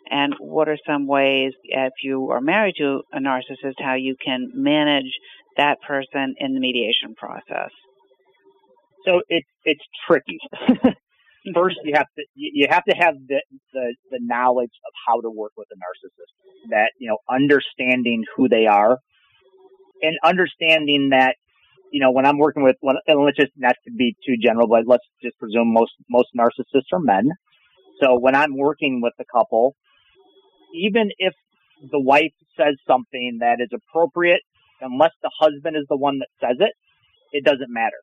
And 0.10 0.34
what 0.40 0.70
are 0.70 0.78
some 0.86 1.08
ways, 1.08 1.54
if 1.64 1.94
you 2.04 2.30
are 2.32 2.42
married 2.42 2.76
to 2.78 3.02
a 3.14 3.20
narcissist, 3.20 3.76
how 3.80 3.96
you 3.96 4.16
can 4.24 4.52
manage 4.54 5.12
that 5.58 5.78
person 5.88 6.36
in 6.40 6.54
the 6.54 6.60
mediation 6.60 7.16
process? 7.16 7.72
So 9.06 9.22
it's 9.30 9.48
it's 9.64 9.84
tricky. 10.08 10.40
First, 11.54 11.78
you 11.84 11.94
have 11.96 12.08
to 12.18 12.24
you 12.36 12.68
have 12.70 12.84
to 12.86 12.96
have 12.96 13.16
the, 13.28 13.42
the 13.74 13.96
the 14.12 14.20
knowledge 14.22 14.72
of 14.86 14.94
how 15.08 15.22
to 15.22 15.30
work 15.30 15.54
with 15.56 15.68
a 15.72 15.76
narcissist. 15.76 16.70
That 16.72 16.92
you 17.00 17.08
know, 17.10 17.18
understanding 17.30 18.24
who 18.36 18.50
they 18.50 18.66
are, 18.66 18.98
and 20.02 20.18
understanding 20.24 21.10
that 21.12 21.36
you 21.92 22.02
know 22.02 22.12
when 22.12 22.26
I'm 22.26 22.38
working 22.38 22.64
with 22.64 22.76
one, 22.82 22.98
and 23.08 23.24
let's 23.24 23.38
just 23.38 23.54
not 23.56 23.76
to 23.86 23.94
be 23.94 24.16
too 24.26 24.36
general, 24.44 24.68
but 24.68 24.84
let's 24.86 25.06
just 25.24 25.38
presume 25.40 25.72
most 25.74 25.94
most 26.10 26.30
narcissists 26.38 26.92
are 26.92 27.00
men. 27.00 27.30
So 28.02 28.18
when 28.20 28.36
I'm 28.36 28.56
working 28.56 29.02
with 29.02 29.14
a 29.20 29.26
couple, 29.32 29.76
even 30.74 31.10
if 31.18 31.34
the 31.92 32.00
wife 32.00 32.34
says 32.58 32.76
something 32.88 33.38
that 33.42 33.58
is 33.60 33.70
appropriate 33.74 34.42
unless 34.82 35.12
the 35.22 35.32
husband 35.40 35.76
is 35.76 35.86
the 35.90 35.98
one 35.98 36.20
that 36.20 36.28
says 36.42 36.58
it, 36.60 36.74
it 37.32 37.44
doesn't 37.44 37.70
matter. 37.70 37.98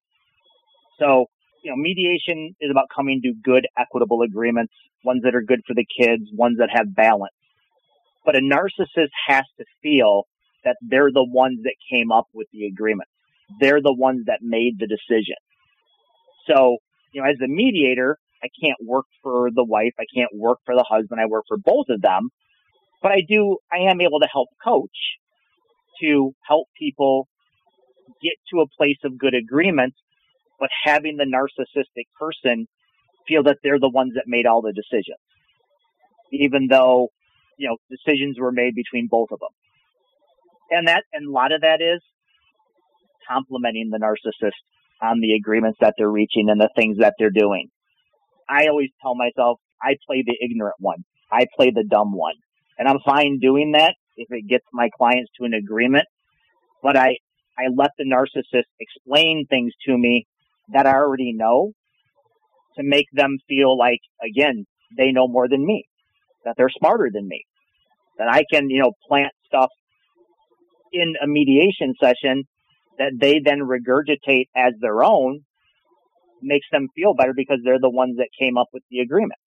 So, 0.98 1.26
you 1.62 1.70
know, 1.70 1.76
mediation 1.76 2.54
is 2.60 2.70
about 2.70 2.86
coming 2.94 3.20
to 3.22 3.32
good, 3.42 3.66
equitable 3.78 4.22
agreements, 4.22 4.72
ones 5.04 5.22
that 5.24 5.34
are 5.34 5.42
good 5.42 5.60
for 5.66 5.74
the 5.74 5.86
kids, 5.98 6.24
ones 6.32 6.58
that 6.58 6.68
have 6.72 6.94
balance. 6.94 7.34
But 8.24 8.36
a 8.36 8.40
narcissist 8.40 9.10
has 9.28 9.44
to 9.58 9.64
feel 9.82 10.24
that 10.64 10.76
they're 10.80 11.12
the 11.12 11.26
ones 11.26 11.60
that 11.64 11.74
came 11.90 12.10
up 12.10 12.26
with 12.32 12.48
the 12.52 12.66
agreement. 12.66 13.08
They're 13.60 13.82
the 13.82 13.94
ones 13.94 14.24
that 14.26 14.38
made 14.40 14.78
the 14.78 14.86
decision. 14.86 15.36
So, 16.46 16.78
you 17.12 17.22
know, 17.22 17.28
as 17.28 17.36
the 17.38 17.48
mediator, 17.48 18.18
I 18.44 18.48
can't 18.62 18.78
work 18.82 19.06
for 19.22 19.48
the 19.50 19.64
wife. 19.64 19.94
I 19.98 20.04
can't 20.14 20.30
work 20.34 20.58
for 20.66 20.74
the 20.74 20.84
husband. 20.86 21.20
I 21.20 21.26
work 21.26 21.44
for 21.48 21.56
both 21.56 21.86
of 21.88 22.02
them. 22.02 22.28
But 23.02 23.12
I 23.12 23.22
do, 23.26 23.58
I 23.72 23.90
am 23.90 24.00
able 24.00 24.20
to 24.20 24.28
help 24.30 24.48
coach 24.62 25.16
to 26.02 26.32
help 26.46 26.66
people 26.78 27.26
get 28.22 28.34
to 28.52 28.60
a 28.60 28.66
place 28.76 28.98
of 29.04 29.18
good 29.18 29.34
agreement, 29.34 29.94
but 30.60 30.68
having 30.84 31.16
the 31.16 31.24
narcissistic 31.24 32.04
person 32.18 32.66
feel 33.26 33.42
that 33.44 33.58
they're 33.62 33.80
the 33.80 33.88
ones 33.88 34.12
that 34.14 34.24
made 34.26 34.46
all 34.46 34.60
the 34.60 34.72
decisions, 34.72 35.18
even 36.32 36.66
though, 36.68 37.08
you 37.58 37.68
know, 37.68 37.76
decisions 37.90 38.38
were 38.38 38.52
made 38.52 38.74
between 38.74 39.08
both 39.10 39.28
of 39.32 39.40
them. 39.40 39.48
And 40.70 40.88
that, 40.88 41.04
and 41.12 41.28
a 41.28 41.30
lot 41.30 41.52
of 41.52 41.62
that 41.62 41.80
is 41.80 42.00
complimenting 43.28 43.90
the 43.90 43.98
narcissist 43.98 44.52
on 45.02 45.20
the 45.20 45.34
agreements 45.34 45.78
that 45.80 45.94
they're 45.96 46.10
reaching 46.10 46.48
and 46.50 46.60
the 46.60 46.70
things 46.76 46.98
that 46.98 47.14
they're 47.18 47.30
doing. 47.30 47.68
I 48.48 48.66
always 48.68 48.90
tell 49.02 49.14
myself, 49.14 49.58
I 49.82 49.96
play 50.06 50.22
the 50.26 50.36
ignorant 50.40 50.76
one. 50.78 51.04
I 51.30 51.46
play 51.56 51.70
the 51.70 51.84
dumb 51.84 52.12
one. 52.12 52.34
And 52.78 52.88
I'm 52.88 52.98
fine 53.04 53.38
doing 53.40 53.72
that 53.72 53.94
if 54.16 54.28
it 54.30 54.48
gets 54.48 54.64
my 54.72 54.88
clients 54.96 55.30
to 55.38 55.44
an 55.44 55.54
agreement. 55.54 56.04
But 56.82 56.96
I, 56.96 57.16
I 57.58 57.68
let 57.74 57.90
the 57.98 58.04
narcissist 58.04 58.64
explain 58.80 59.46
things 59.48 59.72
to 59.86 59.96
me 59.96 60.26
that 60.72 60.86
I 60.86 60.94
already 60.94 61.32
know 61.32 61.72
to 62.76 62.82
make 62.82 63.06
them 63.12 63.38
feel 63.48 63.76
like, 63.76 64.00
again, 64.22 64.66
they 64.96 65.12
know 65.12 65.28
more 65.28 65.48
than 65.48 65.64
me, 65.64 65.84
that 66.44 66.54
they're 66.56 66.68
smarter 66.68 67.10
than 67.12 67.28
me, 67.28 67.44
that 68.18 68.28
I 68.30 68.44
can, 68.52 68.68
you 68.70 68.82
know, 68.82 68.92
plant 69.08 69.32
stuff 69.46 69.70
in 70.92 71.14
a 71.22 71.26
mediation 71.26 71.94
session 72.00 72.44
that 72.98 73.12
they 73.20 73.40
then 73.44 73.60
regurgitate 73.60 74.46
as 74.56 74.72
their 74.80 75.02
own 75.02 75.40
makes 76.44 76.66
them 76.70 76.88
feel 76.94 77.14
better 77.14 77.32
because 77.34 77.58
they're 77.64 77.80
the 77.80 77.90
ones 77.90 78.16
that 78.18 78.28
came 78.38 78.56
up 78.56 78.68
with 78.72 78.82
the 78.90 79.00
agreement. 79.00 79.40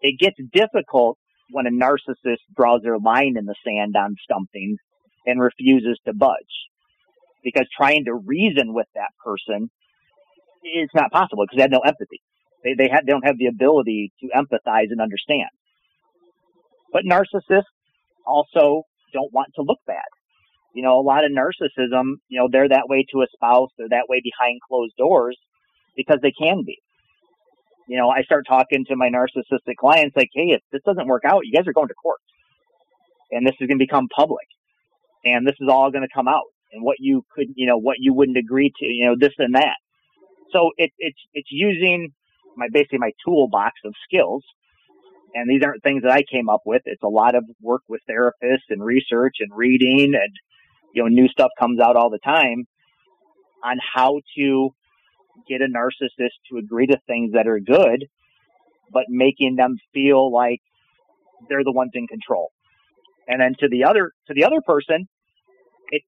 It 0.00 0.18
gets 0.18 0.36
difficult 0.52 1.18
when 1.50 1.66
a 1.66 1.70
narcissist 1.70 2.44
draws 2.54 2.82
their 2.82 2.98
line 2.98 3.34
in 3.38 3.46
the 3.46 3.54
sand 3.64 3.96
on 3.96 4.16
something 4.30 4.76
and 5.26 5.40
refuses 5.40 5.98
to 6.06 6.14
budge. 6.14 6.68
Because 7.42 7.66
trying 7.76 8.04
to 8.04 8.14
reason 8.14 8.74
with 8.74 8.86
that 8.94 9.10
person 9.24 9.70
is 10.64 10.90
not 10.94 11.10
possible 11.10 11.44
because 11.44 11.56
they 11.56 11.62
have 11.62 11.70
no 11.70 11.80
empathy. 11.80 12.20
They, 12.64 12.74
they, 12.76 12.88
have, 12.92 13.06
they 13.06 13.12
don't 13.12 13.26
have 13.26 13.38
the 13.38 13.46
ability 13.46 14.12
to 14.20 14.28
empathize 14.34 14.90
and 14.90 15.00
understand. 15.00 15.48
But 16.92 17.04
narcissists 17.04 17.70
also 18.26 18.82
don't 19.12 19.32
want 19.32 19.48
to 19.56 19.62
look 19.62 19.78
bad. 19.86 20.08
You 20.74 20.82
know, 20.82 20.98
a 20.98 21.02
lot 21.02 21.24
of 21.24 21.30
narcissism, 21.32 22.20
you 22.28 22.38
know, 22.38 22.48
they're 22.50 22.68
that 22.68 22.88
way 22.88 23.06
to 23.12 23.22
a 23.22 23.26
spouse, 23.32 23.70
they're 23.78 23.88
that 23.88 24.08
way 24.08 24.20
behind 24.22 24.60
closed 24.68 24.94
doors 24.98 25.38
because 25.98 26.18
they 26.22 26.32
can 26.32 26.62
be 26.64 26.78
you 27.88 27.96
know, 27.96 28.10
I 28.10 28.22
start 28.22 28.44
talking 28.46 28.84
to 28.88 28.96
my 28.96 29.08
narcissistic 29.08 29.76
clients 29.80 30.14
like, 30.14 30.28
hey, 30.34 30.50
if 30.50 30.60
this 30.70 30.82
doesn't 30.84 31.08
work 31.08 31.22
out, 31.24 31.40
you 31.44 31.52
guys 31.56 31.66
are 31.66 31.72
going 31.72 31.88
to 31.88 31.94
court. 31.94 32.20
And 33.32 33.46
this 33.46 33.54
is 33.60 33.66
going 33.66 33.78
to 33.78 33.84
become 33.84 34.08
public. 34.14 34.46
And 35.24 35.46
this 35.46 35.56
is 35.58 35.68
all 35.70 35.90
going 35.90 36.02
to 36.02 36.14
come 36.14 36.28
out. 36.28 36.44
And 36.70 36.84
what 36.84 36.96
you 37.00 37.24
could, 37.34 37.46
you 37.56 37.66
know, 37.66 37.78
what 37.78 37.96
you 37.98 38.12
wouldn't 38.12 38.36
agree 38.36 38.70
to, 38.78 38.86
you 38.86 39.06
know, 39.06 39.16
this 39.18 39.32
and 39.38 39.54
that. 39.54 39.76
So 40.52 40.70
it, 40.76 40.92
it's, 40.98 41.18
it's 41.32 41.48
using 41.50 42.12
my, 42.56 42.68
basically 42.70 42.98
my 42.98 43.12
toolbox 43.24 43.72
of 43.86 43.94
skills. 44.04 44.44
And 45.34 45.48
these 45.48 45.62
aren't 45.64 45.82
things 45.82 46.02
that 46.02 46.12
I 46.12 46.22
came 46.30 46.50
up 46.50 46.62
with. 46.66 46.82
It's 46.84 47.02
a 47.02 47.08
lot 47.08 47.34
of 47.34 47.44
work 47.62 47.82
with 47.88 48.00
therapists 48.08 48.68
and 48.68 48.84
research 48.84 49.36
and 49.40 49.50
reading 49.54 50.14
and, 50.14 50.32
you 50.94 51.02
know, 51.02 51.08
new 51.08 51.28
stuff 51.28 51.50
comes 51.58 51.80
out 51.80 51.96
all 51.96 52.10
the 52.10 52.18
time 52.18 52.64
on 53.64 53.78
how 53.94 54.20
to 54.36 54.70
get 55.48 55.60
a 55.60 55.66
narcissist 55.66 56.36
to 56.50 56.58
agree 56.58 56.86
to 56.86 56.98
things 57.06 57.32
that 57.32 57.46
are 57.46 57.60
good, 57.60 58.06
but 58.92 59.04
making 59.08 59.56
them 59.56 59.76
feel 59.92 60.32
like 60.32 60.60
they're 61.48 61.64
the 61.64 61.72
ones 61.72 61.92
in 61.94 62.06
control. 62.06 62.50
And 63.26 63.40
then 63.40 63.54
to 63.60 63.68
the 63.68 63.84
other 63.84 64.12
to 64.28 64.34
the 64.34 64.44
other 64.44 64.60
person, 64.64 65.06
it's 65.90 66.06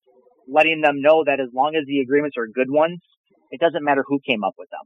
letting 0.49 0.81
them 0.81 1.03
know 1.03 1.25
that 1.25 1.41
as 1.41 1.49
long 1.55 1.77
as 1.77 1.85
the 1.87 2.01
agreements 2.01 2.37
are 2.37 2.47
good 2.47 2.71
ones, 2.71 2.99
it 3.51 3.61
doesn't 3.61 3.85
matter 3.85 4.05
who 4.07 4.19
came 4.27 4.43
up 4.43 4.55
with 4.59 4.69
them. 4.71 4.81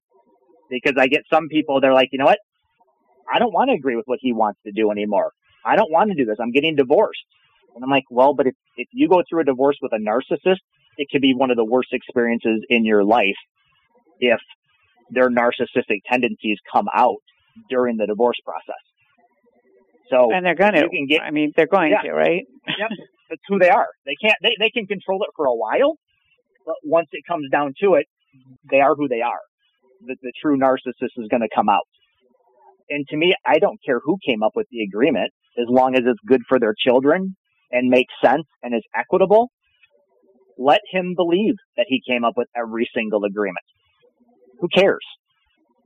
Because 0.69 0.95
I 0.99 1.07
get 1.07 1.23
some 1.33 1.49
people 1.49 1.81
they're 1.81 1.95
like, 1.95 2.09
you 2.13 2.19
know 2.19 2.25
what? 2.25 2.39
I 3.33 3.39
don't 3.39 3.53
want 3.53 3.71
to 3.71 3.75
agree 3.75 3.97
with 3.97 4.07
what 4.07 4.19
he 4.21 4.33
wants 4.33 4.61
to 4.67 4.73
do 4.73 4.91
anymore. 4.91 5.33
I 5.65 5.77
don't 5.77 5.91
want 5.91 6.11
to 6.11 6.17
do 6.17 6.25
this. 6.25 6.37
I'm 6.41 6.53
getting 6.53 6.77
divorced. 6.77 7.25
And 7.75 7.83
I'm 7.83 7.91
like, 7.91 8.05
well, 8.11 8.35
but 8.35 8.47
if, 8.47 8.55
if 8.77 8.89
you 8.93 9.09
go 9.09 9.23
through 9.29 9.41
a 9.41 9.45
divorce 9.45 9.77
with 9.81 9.93
a 9.93 9.99
narcissist, 9.99 10.59
it 10.97 11.09
could 11.11 11.23
be 11.23 11.35
one 11.35 11.51
of 11.51 11.57
the 11.57 11.65
worst 11.65 11.89
experiences 11.93 12.65
in 12.69 12.85
your 12.85 13.03
life 13.03 13.37
if 14.21 14.41
their 15.11 15.29
narcissistic 15.29 16.01
tendencies 16.11 16.59
come 16.73 16.87
out 16.95 17.19
during 17.69 17.97
the 17.97 18.07
divorce 18.07 18.39
process. 18.45 18.83
So 20.11 20.33
and 20.33 20.45
they're 20.45 20.55
going 20.55 20.75
to. 20.75 20.89
Get, 21.09 21.23
I 21.23 21.31
mean, 21.31 21.53
they're 21.57 21.67
going 21.67 21.93
yeah, 21.93 22.03
to, 22.03 22.13
right? 22.13 22.43
yep, 22.79 22.91
that's 23.31 23.41
who 23.49 23.59
they 23.59 23.71
are. 23.71 23.89
They 24.05 24.17
can't. 24.21 24.37
They 24.43 24.55
they 24.59 24.71
can 24.71 24.87
control 24.87 25.23
it 25.23 25.31
for 25.37 25.47
a 25.47 25.55
while, 25.55 25.97
but 26.67 26.77
once 26.85 27.09
it 27.13 27.23
comes 27.27 27.49
down 27.51 27.73
to 27.83 27.95
it, 27.95 28.07
they 28.71 28.81
are 28.81 28.95
who 28.95 29.09
they 29.09 29.23
are. 29.23 29.41
The, 30.07 30.17
the 30.23 30.33
true 30.43 30.59
narcissist 30.59 31.17
is 31.17 31.29
going 31.31 31.41
to 31.41 31.49
come 31.55 31.69
out. 31.69 31.87
And 32.91 33.07
to 33.09 33.17
me, 33.17 33.35
I 33.47 33.59
don't 33.59 33.79
care 33.85 34.01
who 34.05 34.19
came 34.27 34.43
up 34.43 34.53
with 34.55 34.67
the 34.71 34.83
agreement, 34.83 35.33
as 35.59 35.67
long 35.69 35.95
as 35.95 36.03
it's 36.05 36.21
good 36.27 36.43
for 36.49 36.59
their 36.59 36.75
children 36.77 37.35
and 37.71 37.89
makes 37.89 38.13
sense 38.23 38.45
and 38.63 38.75
is 38.75 38.83
equitable. 38.95 39.51
Let 40.59 40.81
him 40.93 41.15
believe 41.17 41.55
that 41.77 41.87
he 41.89 42.01
came 42.07 42.25
up 42.25 42.35
with 42.37 42.49
every 42.55 42.89
single 42.95 43.25
agreement. 43.25 43.65
Who 44.61 44.69
cares? 44.69 45.05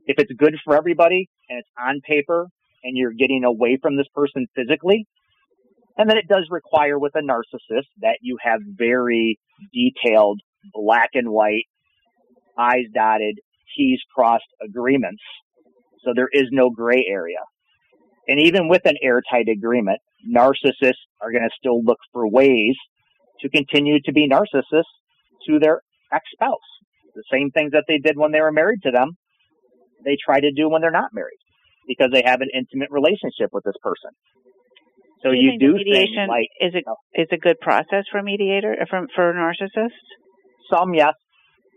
If 0.05 0.17
it's 0.19 0.31
good 0.37 0.55
for 0.63 0.75
everybody 0.75 1.29
and 1.49 1.59
it's 1.59 1.69
on 1.79 2.01
paper 2.01 2.47
and 2.83 2.97
you're 2.97 3.13
getting 3.13 3.43
away 3.43 3.77
from 3.81 3.97
this 3.97 4.07
person 4.13 4.47
physically, 4.55 5.05
and 5.97 6.09
then 6.09 6.17
it 6.17 6.27
does 6.27 6.47
require 6.49 6.97
with 6.97 7.13
a 7.15 7.21
narcissist 7.21 7.87
that 8.01 8.19
you 8.21 8.37
have 8.41 8.61
very 8.65 9.37
detailed 9.73 10.39
black 10.73 11.09
and 11.13 11.29
white, 11.29 11.65
I's 12.57 12.85
dotted, 12.93 13.39
T's 13.75 13.99
crossed 14.15 14.43
agreements. 14.63 15.21
So 16.05 16.13
there 16.15 16.29
is 16.31 16.47
no 16.51 16.69
gray 16.69 17.05
area. 17.09 17.39
And 18.27 18.39
even 18.39 18.69
with 18.69 18.85
an 18.85 18.95
airtight 19.03 19.49
agreement, 19.49 19.99
narcissists 20.25 21.03
are 21.21 21.31
going 21.31 21.43
to 21.43 21.55
still 21.57 21.83
look 21.83 21.99
for 22.13 22.27
ways 22.29 22.75
to 23.41 23.49
continue 23.49 23.99
to 24.05 24.13
be 24.13 24.29
narcissists 24.29 24.83
to 25.47 25.59
their 25.59 25.81
ex-spouse. 26.13 26.57
The 27.19 27.27
same 27.37 27.51
things 27.51 27.71
that 27.75 27.83
they 27.89 27.99
did 27.99 28.15
when 28.15 28.31
they 28.31 28.39
were 28.39 28.55
married 28.61 28.79
to 28.87 28.91
them, 28.91 29.17
they 30.05 30.15
try 30.23 30.39
to 30.39 30.51
do 30.55 30.69
when 30.69 30.79
they're 30.81 30.99
not 31.03 31.11
married 31.11 31.41
because 31.85 32.09
they 32.13 32.23
have 32.23 32.39
an 32.39 32.47
intimate 32.55 32.91
relationship 32.91 33.49
with 33.51 33.65
this 33.67 33.75
person. 33.83 34.11
So 35.21 35.31
do 35.31 35.35
you, 35.35 35.51
you 35.51 35.59
do 35.59 35.73
mediation 35.73 36.31
like, 36.31 36.47
is 36.61 36.71
it 36.79 36.85
is 37.13 37.27
a 37.33 37.37
good 37.37 37.59
process 37.59 38.05
for 38.09 38.19
a 38.19 38.23
mediator 38.23 38.71
uh, 38.79 38.85
for 38.89 39.05
for 39.13 39.25
a 39.31 39.35
narcissist? 39.35 39.99
Some 40.71 40.93
yes, 40.93 41.15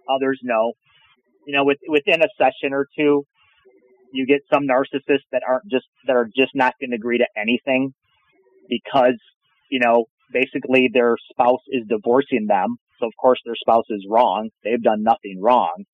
others 0.09 0.39
no. 0.45 0.75
you 1.47 1.57
know, 1.57 1.65
with, 1.65 1.79
within 1.89 2.23
a 2.23 2.29
session 2.39 2.73
or 2.73 2.87
two, 2.97 3.25
you 4.13 4.27
get 4.27 4.41
some 4.53 4.65
narcissists 4.65 5.27
that 5.33 5.43
aren't 5.49 5.65
just, 5.71 5.87
that 6.07 6.17
are 6.17 6.29
just 6.37 6.53
not 6.55 6.75
going 6.81 6.91
to 6.91 6.97
agree 6.97 7.19
to 7.19 7.27
anything 7.37 7.93
because, 8.69 9.19
you 9.71 9.81
know, 9.81 10.05
basically 10.33 10.91
their 10.93 11.17
spouse 11.31 11.63
is 11.69 11.83
divorcing 11.89 12.47
them. 12.47 12.77
So 13.03 13.09
of 13.09 13.13
course 13.21 13.41
their 13.45 13.57
spouse 13.57 13.87
is 13.91 14.07
wrong. 14.09 14.51
They've 14.63 14.83
done 14.83 15.03
nothing 15.03 15.41
wrong 15.43 15.85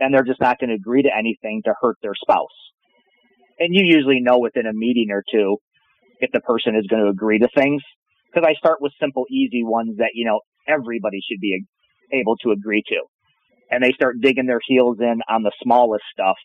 and 0.00 0.12
they're 0.12 0.24
just 0.24 0.40
not 0.40 0.58
going 0.58 0.70
to 0.70 0.76
agree 0.76 1.02
to 1.02 1.10
anything 1.16 1.62
to 1.64 1.74
hurt 1.80 1.96
their 2.02 2.14
spouse. 2.14 2.48
And 3.58 3.74
you 3.74 3.84
usually 3.84 4.20
know 4.20 4.38
within 4.38 4.66
a 4.66 4.72
meeting 4.72 5.08
or 5.10 5.22
two 5.30 5.56
if 6.20 6.30
the 6.32 6.40
person 6.40 6.76
is 6.76 6.86
going 6.86 7.02
to 7.04 7.10
agree 7.10 7.38
to 7.38 7.48
things 7.54 7.82
because 8.32 8.46
I 8.48 8.54
start 8.54 8.78
with 8.80 8.92
simple, 9.00 9.24
easy 9.30 9.64
ones 9.64 9.96
that, 9.98 10.10
you 10.14 10.26
know, 10.26 10.40
everybody 10.66 11.18
should 11.28 11.40
be 11.40 11.64
able 12.12 12.36
to 12.38 12.50
agree 12.50 12.82
to. 12.88 13.00
And 13.70 13.82
they 13.82 13.92
start 13.92 14.16
digging 14.20 14.46
their 14.46 14.60
heels 14.66 14.98
in 15.00 15.20
on 15.28 15.42
the 15.42 15.52
smallest 15.62 16.04
stuff. 16.12 16.36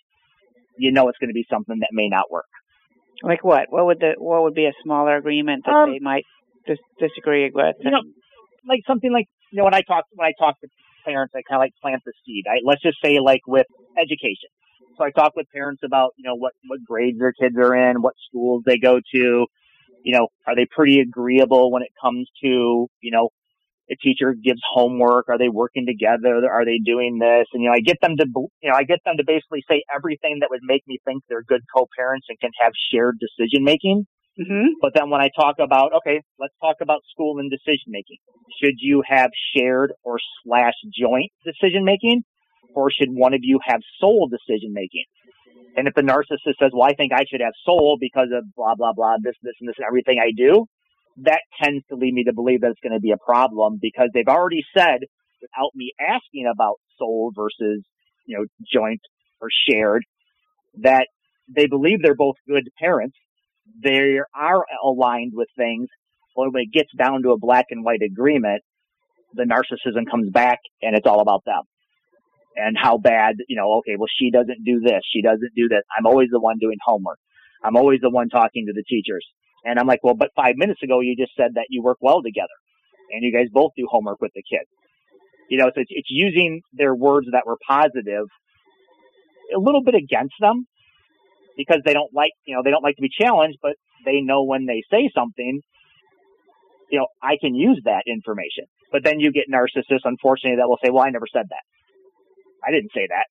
You 0.77 0.91
know, 0.91 1.09
it's 1.09 1.17
going 1.19 1.29
to 1.29 1.33
be 1.33 1.45
something 1.49 1.79
that 1.79 1.89
may 1.91 2.07
not 2.07 2.31
work. 2.31 2.45
Like 3.23 3.43
what? 3.43 3.67
What 3.69 3.85
would 3.85 3.99
the 3.99 4.13
what 4.17 4.41
would 4.43 4.55
be 4.55 4.65
a 4.65 4.73
smaller 4.83 5.15
agreement 5.15 5.63
that 5.65 5.71
um, 5.71 5.91
they 5.91 5.99
might 5.99 6.23
dis- 6.65 6.79
disagree 6.99 7.51
with? 7.53 7.75
You 7.81 7.91
know, 7.91 8.01
like 8.67 8.79
something 8.87 9.11
like 9.11 9.27
you 9.51 9.57
know 9.57 9.65
when 9.65 9.73
I 9.73 9.81
talk 9.81 10.05
when 10.13 10.27
I 10.27 10.33
talk 10.39 10.59
to 10.61 10.67
parents, 11.05 11.33
I 11.35 11.41
kind 11.47 11.57
of 11.57 11.59
like 11.59 11.73
plant 11.81 12.01
the 12.05 12.13
seed. 12.25 12.45
I, 12.49 12.59
let's 12.63 12.81
just 12.81 12.97
say 13.03 13.19
like 13.19 13.41
with 13.47 13.67
education. 13.99 14.49
So 14.97 15.03
I 15.03 15.11
talk 15.11 15.33
with 15.35 15.47
parents 15.53 15.81
about 15.83 16.11
you 16.17 16.23
know 16.23 16.35
what 16.35 16.53
what 16.67 16.83
grades 16.83 17.19
their 17.19 17.33
kids 17.33 17.55
are 17.57 17.75
in, 17.75 18.01
what 18.01 18.13
schools 18.27 18.63
they 18.65 18.77
go 18.77 18.99
to. 19.13 19.47
You 20.03 20.17
know, 20.17 20.29
are 20.47 20.55
they 20.55 20.65
pretty 20.65 20.99
agreeable 20.99 21.71
when 21.71 21.83
it 21.83 21.91
comes 22.01 22.27
to 22.43 22.87
you 23.01 23.11
know 23.11 23.29
a 23.91 23.95
teacher 23.95 24.33
gives 24.33 24.61
homework? 24.71 25.27
Are 25.29 25.37
they 25.37 25.49
working 25.49 25.85
together? 25.85 26.41
Are 26.49 26.65
they 26.65 26.79
doing 26.83 27.19
this? 27.19 27.47
And, 27.53 27.61
you 27.61 27.69
know, 27.69 27.75
I 27.75 27.81
get 27.81 27.97
them 28.01 28.15
to, 28.17 28.25
you 28.61 28.69
know, 28.69 28.75
I 28.75 28.83
get 28.83 28.99
them 29.05 29.17
to 29.17 29.23
basically 29.25 29.63
say 29.69 29.83
everything 29.93 30.37
that 30.39 30.49
would 30.49 30.61
make 30.63 30.83
me 30.87 30.99
think 31.05 31.23
they're 31.27 31.43
good 31.43 31.61
co-parents 31.75 32.27
and 32.29 32.39
can 32.39 32.51
have 32.61 32.71
shared 32.91 33.19
decision 33.19 33.63
making. 33.63 34.05
Mm-hmm. 34.39 34.79
But 34.81 34.91
then 34.95 35.09
when 35.09 35.21
I 35.21 35.29
talk 35.35 35.55
about, 35.59 35.91
okay, 35.97 36.21
let's 36.39 36.53
talk 36.61 36.77
about 36.81 37.01
school 37.11 37.39
and 37.39 37.51
decision 37.51 37.89
making. 37.89 38.17
Should 38.61 38.75
you 38.79 39.03
have 39.07 39.31
shared 39.55 39.93
or 40.03 40.17
slash 40.43 40.73
joint 40.97 41.31
decision 41.43 41.83
making? 41.83 42.23
Or 42.73 42.89
should 42.89 43.09
one 43.09 43.33
of 43.33 43.41
you 43.43 43.59
have 43.65 43.81
sole 43.99 44.29
decision 44.31 44.71
making? 44.73 45.03
And 45.75 45.87
if 45.87 45.93
the 45.93 46.01
narcissist 46.01 46.55
says, 46.59 46.71
well, 46.73 46.87
I 46.89 46.93
think 46.93 47.11
I 47.13 47.23
should 47.29 47.41
have 47.41 47.53
sole 47.65 47.97
because 47.99 48.29
of 48.33 48.43
blah, 48.55 48.75
blah, 48.75 48.93
blah, 48.93 49.15
this, 49.21 49.35
this, 49.41 49.53
and 49.59 49.67
this, 49.67 49.75
and 49.77 49.85
everything 49.85 50.19
I 50.21 50.31
do, 50.35 50.65
that 51.23 51.41
tends 51.61 51.85
to 51.89 51.95
lead 51.95 52.13
me 52.13 52.23
to 52.25 52.33
believe 52.33 52.61
that 52.61 52.71
it's 52.71 52.79
going 52.81 52.93
to 52.93 52.99
be 52.99 53.11
a 53.11 53.17
problem 53.17 53.77
because 53.81 54.09
they've 54.13 54.27
already 54.27 54.63
said 54.75 54.99
without 55.41 55.71
me 55.75 55.91
asking 55.99 56.49
about 56.51 56.75
sole 56.97 57.31
versus, 57.35 57.83
you 58.25 58.37
know, 58.37 58.45
joint 58.71 59.01
or 59.41 59.49
shared 59.69 60.03
that 60.81 61.07
they 61.53 61.67
believe 61.67 62.01
they're 62.01 62.15
both 62.15 62.35
good 62.47 62.69
parents. 62.79 63.17
They 63.83 64.19
are 64.35 64.65
aligned 64.83 65.33
with 65.33 65.47
things. 65.57 65.87
But 66.35 66.53
when 66.53 66.63
it 66.63 66.71
gets 66.71 66.89
down 66.97 67.23
to 67.23 67.31
a 67.31 67.37
black 67.37 67.67
and 67.69 67.83
white 67.83 68.01
agreement, 68.01 68.61
the 69.33 69.43
narcissism 69.43 70.09
comes 70.09 70.29
back 70.29 70.59
and 70.81 70.95
it's 70.95 71.07
all 71.07 71.21
about 71.21 71.43
them 71.45 71.61
and 72.55 72.77
how 72.77 72.97
bad, 72.97 73.35
you 73.47 73.55
know, 73.55 73.79
okay, 73.79 73.95
well, 73.97 74.09
she 74.19 74.31
doesn't 74.31 74.63
do 74.65 74.79
this. 74.79 75.01
She 75.13 75.21
doesn't 75.21 75.51
do 75.55 75.67
this. 75.67 75.81
I'm 75.97 76.05
always 76.05 76.29
the 76.31 76.39
one 76.39 76.57
doing 76.59 76.77
homework. 76.83 77.17
I'm 77.63 77.77
always 77.77 78.01
the 78.01 78.09
one 78.09 78.29
talking 78.29 78.65
to 78.67 78.73
the 78.73 78.83
teachers. 78.83 79.25
And 79.63 79.79
I'm 79.79 79.87
like, 79.87 79.99
well, 80.03 80.15
but 80.15 80.31
five 80.35 80.55
minutes 80.57 80.81
ago 80.83 80.99
you 81.01 81.15
just 81.15 81.33
said 81.37 81.51
that 81.55 81.67
you 81.69 81.83
work 81.83 81.97
well 82.01 82.21
together 82.21 82.47
and 83.11 83.23
you 83.23 83.31
guys 83.31 83.47
both 83.51 83.71
do 83.77 83.87
homework 83.89 84.19
with 84.19 84.31
the 84.33 84.43
kids. 84.43 84.69
You 85.49 85.57
know, 85.57 85.65
so 85.73 85.81
it's, 85.81 85.91
it's 85.91 86.09
using 86.09 86.61
their 86.73 86.95
words 86.95 87.27
that 87.31 87.45
were 87.45 87.57
positive 87.67 88.25
a 89.53 89.59
little 89.59 89.83
bit 89.83 89.95
against 89.95 90.35
them 90.39 90.65
because 91.57 91.81
they 91.85 91.93
don't 91.93 92.13
like, 92.13 92.31
you 92.45 92.55
know, 92.55 92.61
they 92.63 92.71
don't 92.71 92.83
like 92.83 92.95
to 92.95 93.01
be 93.01 93.09
challenged, 93.09 93.57
but 93.61 93.73
they 94.05 94.21
know 94.21 94.43
when 94.43 94.65
they 94.65 94.83
say 94.91 95.09
something, 95.13 95.61
you 96.89 96.99
know, 96.99 97.07
I 97.21 97.37
can 97.39 97.55
use 97.55 97.81
that 97.85 98.03
information. 98.07 98.65
But 98.91 99.03
then 99.03 99.19
you 99.19 99.31
get 99.31 99.45
narcissists, 99.51 100.03
unfortunately, 100.03 100.57
that 100.57 100.67
will 100.67 100.79
say, 100.83 100.91
well, 100.91 101.03
I 101.03 101.09
never 101.09 101.27
said 101.31 101.45
that. 101.49 101.63
I 102.67 102.71
didn't 102.71 102.91
say 102.93 103.07
that. 103.09 103.25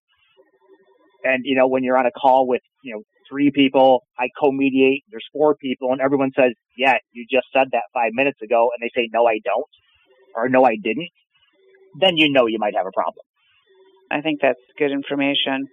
And, 1.23 1.43
you 1.45 1.55
know, 1.55 1.67
when 1.67 1.83
you're 1.83 1.97
on 1.97 2.07
a 2.07 2.11
call 2.11 2.47
with, 2.47 2.61
you 2.83 2.95
know, 2.95 3.03
three 3.29 3.51
people, 3.51 4.03
I 4.17 4.27
co-mediate, 4.39 5.03
there's 5.11 5.25
four 5.31 5.55
people, 5.55 5.91
and 5.91 6.01
everyone 6.01 6.31
says, 6.35 6.53
yeah, 6.75 6.95
you 7.11 7.25
just 7.31 7.47
said 7.53 7.67
that 7.71 7.83
five 7.93 8.11
minutes 8.13 8.41
ago, 8.41 8.71
and 8.75 8.81
they 8.81 8.91
say, 8.99 9.07
no, 9.13 9.27
I 9.27 9.39
don't, 9.45 9.65
or 10.35 10.49
no, 10.49 10.65
I 10.65 10.75
didn't, 10.81 11.09
then 11.99 12.17
you 12.17 12.31
know 12.31 12.47
you 12.47 12.57
might 12.59 12.75
have 12.75 12.87
a 12.87 12.91
problem. 12.91 13.23
I 14.09 14.21
think 14.21 14.39
that's 14.41 14.59
good 14.77 14.91
information. 14.91 15.67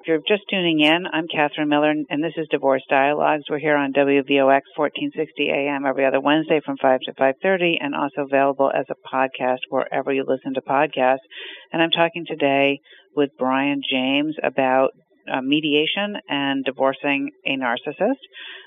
If 0.00 0.08
you're 0.08 0.18
just 0.26 0.48
tuning 0.48 0.80
in, 0.80 1.04
I'm 1.12 1.26
Catherine 1.28 1.68
Miller, 1.68 1.90
and 1.90 2.24
this 2.24 2.32
is 2.38 2.48
Divorce 2.50 2.82
Dialogues. 2.88 3.42
We're 3.50 3.58
here 3.58 3.76
on 3.76 3.92
WVOX 3.92 4.62
1460 4.74 5.50
AM 5.50 5.84
every 5.84 6.06
other 6.06 6.22
Wednesday 6.22 6.62
from 6.64 6.78
5 6.80 7.00
to 7.00 7.12
5.30 7.12 7.74
and 7.80 7.94
also 7.94 8.22
available 8.22 8.72
as 8.74 8.86
a 8.88 8.94
podcast 9.06 9.58
wherever 9.68 10.10
you 10.10 10.24
listen 10.26 10.54
to 10.54 10.62
podcasts. 10.62 11.28
And 11.70 11.82
I'm 11.82 11.90
talking 11.90 12.24
today 12.26 12.78
with 13.14 13.28
Brian 13.38 13.82
James 13.90 14.36
about 14.42 14.92
uh, 15.30 15.42
mediation 15.42 16.16
and 16.30 16.64
divorcing 16.64 17.28
a 17.44 17.58
narcissist. 17.58 18.24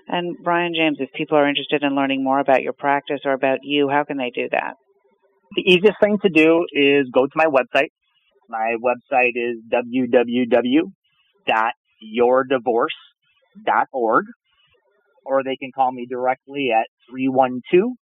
And 0.07 0.35
Brian 0.43 0.73
James, 0.77 0.97
if 0.99 1.11
people 1.13 1.39
are 1.39 1.49
interested 1.49 1.81
in 1.81 1.95
learning 1.95 2.23
more 2.23 2.41
about 2.41 2.61
your 2.61 2.73
practice 2.73 3.21
or 3.25 3.33
about 3.33 3.57
you, 3.63 3.89
how 3.89 4.03
can 4.03 4.17
they 4.17 4.29
do 4.35 4.49
that? 4.51 4.75
The 5.55 5.63
easiest 5.63 5.99
thing 5.99 6.19
to 6.21 6.29
do 6.29 6.67
is 6.71 7.07
go 7.11 7.25
to 7.25 7.33
my 7.33 7.45
website. 7.45 7.89
My 8.49 8.75
website 8.79 9.31
is 9.33 9.57
www.yourdivorce.org, 11.47 14.25
or 15.25 15.43
they 15.43 15.55
can 15.55 15.71
call 15.73 15.91
me 15.91 16.05
directly 16.09 16.69
at 16.71 16.87
312 17.09 17.93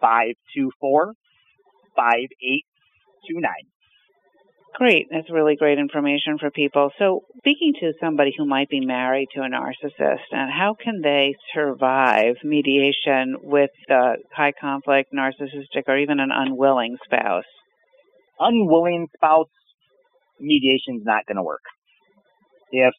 524 0.00 1.12
5829. 1.96 3.52
Great. 4.74 5.08
That's 5.10 5.30
really 5.30 5.56
great 5.56 5.78
information 5.78 6.38
for 6.38 6.50
people. 6.52 6.90
So, 6.98 7.22
speaking 7.38 7.72
to 7.80 7.94
somebody 8.00 8.32
who 8.36 8.44
might 8.46 8.68
be 8.68 8.80
married 8.80 9.28
to 9.34 9.40
a 9.40 9.48
narcissist, 9.48 10.28
and 10.30 10.52
how 10.52 10.76
can 10.80 11.00
they 11.02 11.34
survive 11.52 12.36
mediation 12.44 13.34
with 13.42 13.70
a 13.90 14.18
high 14.32 14.52
conflict, 14.60 15.12
narcissistic, 15.12 15.88
or 15.88 15.98
even 15.98 16.20
an 16.20 16.30
unwilling 16.32 16.96
spouse? 17.04 17.42
Unwilling 18.38 19.08
spouse 19.16 19.48
mediation 20.38 20.98
is 20.98 21.04
not 21.04 21.26
going 21.26 21.38
to 21.38 21.42
work. 21.42 21.62
If 22.70 22.94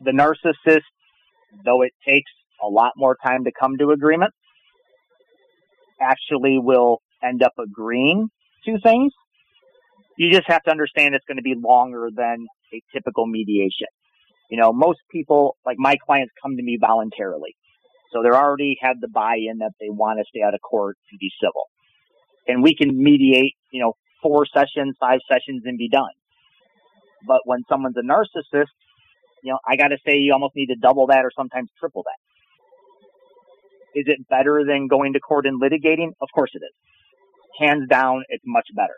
the 0.00 0.12
narcissist, 0.12 0.82
though 1.64 1.82
it 1.82 1.92
takes 2.06 2.30
a 2.62 2.68
lot 2.68 2.92
more 2.96 3.16
time 3.24 3.44
to 3.44 3.52
come 3.58 3.76
to 3.78 3.90
agreement, 3.90 4.32
actually 6.00 6.58
will 6.58 7.00
end 7.22 7.42
up 7.42 7.52
agreeing 7.58 8.28
to 8.66 8.78
things, 8.82 9.12
you 10.16 10.30
just 10.30 10.48
have 10.48 10.62
to 10.64 10.70
understand 10.70 11.14
it's 11.14 11.24
going 11.26 11.38
to 11.38 11.42
be 11.42 11.54
longer 11.56 12.08
than 12.14 12.46
a 12.72 12.82
typical 12.92 13.26
mediation. 13.26 13.88
You 14.50 14.58
know, 14.58 14.72
most 14.72 15.00
people, 15.10 15.56
like 15.64 15.76
my 15.78 15.96
clients, 16.04 16.32
come 16.42 16.56
to 16.56 16.62
me 16.62 16.78
voluntarily. 16.80 17.56
So 18.12 18.22
they 18.22 18.28
already 18.28 18.76
have 18.80 19.00
the 19.00 19.08
buy-in 19.08 19.58
that 19.58 19.72
they 19.80 19.88
want 19.88 20.20
to 20.20 20.24
stay 20.28 20.42
out 20.46 20.54
of 20.54 20.60
court 20.60 20.96
and 21.10 21.18
be 21.18 21.30
civil. 21.42 21.64
And 22.46 22.62
we 22.62 22.76
can 22.76 22.96
mediate, 22.96 23.54
you 23.72 23.82
know, 23.82 23.94
four 24.22 24.46
sessions, 24.46 24.96
five 25.00 25.20
sessions 25.30 25.62
and 25.64 25.78
be 25.78 25.88
done. 25.88 26.12
But 27.26 27.40
when 27.44 27.60
someone's 27.68 27.96
a 27.96 28.02
narcissist, 28.02 28.66
you 29.44 29.52
know, 29.52 29.60
I 29.68 29.76
got 29.76 29.88
to 29.88 29.98
say 30.06 30.16
you 30.16 30.32
almost 30.32 30.56
need 30.56 30.66
to 30.68 30.76
double 30.76 31.06
that 31.08 31.24
or 31.24 31.30
sometimes 31.36 31.70
triple 31.78 32.02
that. 32.04 32.18
Is 34.00 34.06
it 34.08 34.28
better 34.28 34.64
than 34.66 34.88
going 34.88 35.12
to 35.12 35.20
court 35.20 35.46
and 35.46 35.62
litigating? 35.62 36.10
Of 36.20 36.28
course 36.34 36.50
it 36.54 36.62
is. 36.64 36.74
Hands 37.60 37.86
down, 37.88 38.24
it's 38.30 38.42
much 38.46 38.66
better 38.74 38.94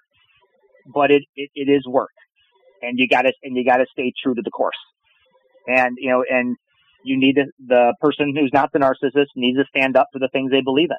but 0.92 1.10
it, 1.10 1.22
it, 1.34 1.50
it 1.54 1.70
is 1.70 1.86
work 1.86 2.10
and 2.82 2.98
you 2.98 3.08
gotta, 3.08 3.32
and 3.42 3.56
you 3.56 3.64
gotta 3.64 3.86
stay 3.92 4.12
true 4.22 4.34
to 4.34 4.42
the 4.42 4.50
course. 4.50 4.76
And, 5.66 5.96
you 5.98 6.10
know, 6.10 6.24
and 6.28 6.56
you 7.04 7.18
need 7.18 7.34
to, 7.34 7.44
the 7.66 7.94
person 8.00 8.34
who's 8.36 8.50
not 8.52 8.70
the 8.72 8.78
narcissist 8.78 9.28
needs 9.34 9.58
to 9.58 9.64
stand 9.76 9.96
up 9.96 10.08
for 10.12 10.18
the 10.18 10.28
things 10.32 10.50
they 10.50 10.60
believe 10.62 10.90
in 10.90 10.96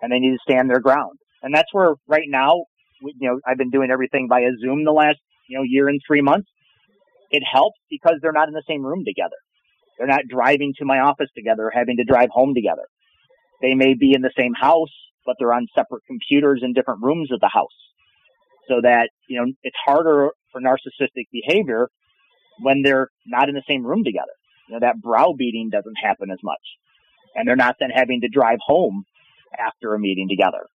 and 0.00 0.12
they 0.12 0.18
need 0.18 0.32
to 0.32 0.38
stand 0.48 0.70
their 0.70 0.80
ground. 0.80 1.18
And 1.42 1.54
that's 1.54 1.72
where 1.72 1.94
right 2.06 2.26
now, 2.28 2.64
you 3.00 3.28
know, 3.28 3.40
I've 3.46 3.58
been 3.58 3.70
doing 3.70 3.90
everything 3.90 4.28
via 4.28 4.50
Zoom 4.60 4.84
the 4.84 4.92
last, 4.92 5.18
you 5.48 5.58
know, 5.58 5.64
year 5.64 5.88
and 5.88 6.00
three 6.06 6.22
months. 6.22 6.48
It 7.32 7.42
helps 7.50 7.80
because 7.90 8.16
they're 8.22 8.32
not 8.32 8.48
in 8.48 8.54
the 8.54 8.62
same 8.68 8.84
room 8.84 9.04
together. 9.04 9.36
They're 9.98 10.06
not 10.06 10.28
driving 10.28 10.74
to 10.78 10.84
my 10.84 11.00
office 11.00 11.28
together 11.34 11.64
or 11.64 11.72
having 11.74 11.96
to 11.96 12.04
drive 12.04 12.28
home 12.30 12.54
together. 12.54 12.82
They 13.60 13.74
may 13.74 13.94
be 13.94 14.12
in 14.14 14.22
the 14.22 14.32
same 14.38 14.52
house, 14.54 14.92
but 15.24 15.36
they're 15.38 15.52
on 15.52 15.66
separate 15.74 16.02
computers 16.06 16.60
in 16.62 16.72
different 16.72 17.02
rooms 17.02 17.30
of 17.32 17.40
the 17.40 17.50
house 17.52 17.68
so 18.68 18.80
that, 18.82 19.10
you 19.28 19.40
know, 19.40 19.52
it's 19.62 19.76
harder 19.84 20.30
for 20.50 20.60
narcissistic 20.60 21.24
behavior 21.32 21.88
when 22.60 22.82
they're 22.82 23.08
not 23.26 23.48
in 23.48 23.54
the 23.54 23.62
same 23.68 23.84
room 23.84 24.04
together. 24.04 24.32
You 24.68 24.74
know, 24.74 24.80
that 24.80 25.00
browbeating 25.00 25.70
doesn't 25.70 25.96
happen 26.02 26.30
as 26.30 26.38
much. 26.42 26.60
And 27.34 27.48
they're 27.48 27.56
not 27.56 27.76
then 27.80 27.90
having 27.90 28.20
to 28.22 28.28
drive 28.28 28.58
home 28.64 29.04
after 29.58 29.94
a 29.94 29.98
meeting 29.98 30.28
together. 30.28 30.66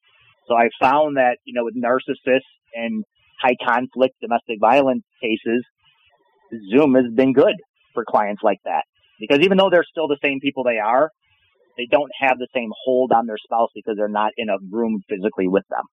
So 0.48 0.56
I 0.56 0.70
found 0.82 1.18
that, 1.18 1.38
you 1.46 1.54
know, 1.54 1.66
with 1.66 1.76
narcissists 1.76 2.40
and 2.74 3.04
high 3.42 3.56
conflict 3.64 4.16
domestic 4.22 4.60
violence 4.60 5.04
cases, 5.22 5.64
Zoom 6.72 6.96
has 6.96 7.06
been 7.14 7.34
good 7.34 7.56
for 7.94 8.06
clients 8.06 8.42
like 8.44 8.60
that 8.66 8.84
because 9.20 9.40
even 9.42 9.58
though 9.58 9.70
they're 9.70 9.86
still 9.90 10.08
the 10.08 10.18
same 10.24 10.40
people 10.40 10.64
they 10.64 10.78
are, 10.80 11.10
they 11.78 11.88
don't 11.92 12.12
have 12.20 12.38
the 12.40 12.48
same 12.56 12.70
hold 12.86 13.12
on 13.12 13.26
their 13.28 13.38
spouse 13.38 13.70
because 13.76 13.96
they're 13.98 14.08
not 14.08 14.32
in 14.38 14.50
a 14.50 14.58
room 14.72 15.02
physically 15.10 15.48
with 15.48 15.64
them. 15.70 15.84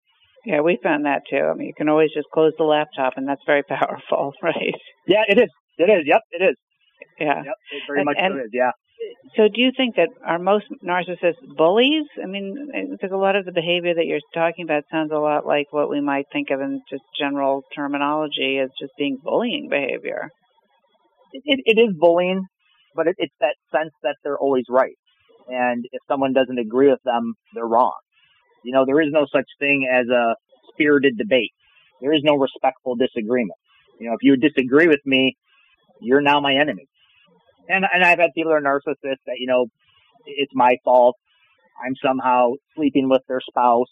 Yeah, 0.45 0.61
we 0.61 0.77
found 0.83 1.05
that 1.05 1.23
too. 1.29 1.37
I 1.37 1.53
mean, 1.55 1.67
you 1.67 1.73
can 1.75 1.89
always 1.89 2.11
just 2.13 2.27
close 2.33 2.53
the 2.57 2.63
laptop, 2.65 3.13
and 3.17 3.27
that's 3.27 3.41
very 3.45 3.63
powerful, 3.67 4.33
right? 4.43 4.75
Yeah, 5.07 5.23
it 5.27 5.37
is. 5.39 5.49
It 5.77 5.89
is. 5.89 6.03
Yep, 6.05 6.21
it 6.31 6.43
is. 6.43 6.55
Yeah. 7.19 7.43
Yep, 7.43 7.53
it 7.71 7.81
very 7.87 7.99
And- 7.99 8.05
much 8.05 8.17
and- 8.19 8.33
so 8.33 8.39
is. 8.45 8.49
Yeah. 8.53 8.71
So, 9.35 9.49
do 9.53 9.59
you 9.61 9.71
think 9.75 9.97
that 9.97 10.07
are 10.25 10.39
most 10.39 10.65
narcissists 10.83 11.35
bullies? 11.57 12.05
I 12.23 12.27
mean, 12.27 12.69
because 12.89 13.11
a 13.11 13.17
lot 13.17 13.35
of 13.35 13.43
the 13.45 13.51
behavior 13.51 13.93
that 13.93 14.05
you're 14.05 14.21
talking 14.33 14.63
about 14.63 14.83
sounds 14.89 15.11
a 15.11 15.17
lot 15.19 15.45
like 15.45 15.67
what 15.71 15.89
we 15.89 15.99
might 15.99 16.25
think 16.31 16.49
of 16.49 16.61
in 16.61 16.81
just 16.89 17.03
general 17.19 17.61
terminology 17.75 18.57
as 18.57 18.69
just 18.79 18.93
being 18.97 19.17
bullying 19.21 19.67
behavior. 19.69 20.29
It, 21.43 21.59
it, 21.65 21.79
is 21.79 21.95
bullying, 21.97 22.45
but 22.95 23.07
it, 23.07 23.15
it's 23.17 23.33
that 23.41 23.55
sense 23.71 23.91
that 24.03 24.15
they're 24.23 24.37
always 24.37 24.65
right. 24.69 24.95
And 25.47 25.85
if 25.91 26.01
someone 26.07 26.33
doesn't 26.33 26.57
agree 26.57 26.89
with 26.89 27.01
them, 27.03 27.33
they're 27.53 27.67
wrong. 27.67 27.93
You 28.63 28.73
know, 28.73 28.85
there 28.85 29.01
is 29.01 29.09
no 29.11 29.27
such 29.31 29.45
thing 29.59 29.87
as 29.91 30.07
a 30.07 30.35
spirited 30.71 31.17
debate. 31.17 31.51
There 32.01 32.13
is 32.13 32.21
no 32.23 32.35
respectful 32.35 32.95
disagreement. 32.95 33.59
You 33.99 34.07
know, 34.07 34.13
if 34.13 34.23
you 34.23 34.35
disagree 34.37 34.87
with 34.87 35.01
me, 35.05 35.35
you're 36.01 36.21
now 36.21 36.39
my 36.39 36.53
enemy. 36.53 36.87
And 37.67 37.85
and 37.91 38.03
I've 38.03 38.19
had 38.19 38.31
people 38.35 38.53
are 38.53 38.61
narcissists 38.61 39.23
that, 39.25 39.37
you 39.37 39.47
know, 39.47 39.67
it's 40.25 40.51
my 40.53 40.77
fault. 40.83 41.15
I'm 41.83 41.95
somehow 42.03 42.53
sleeping 42.75 43.09
with 43.09 43.21
their 43.27 43.41
spouse 43.41 43.91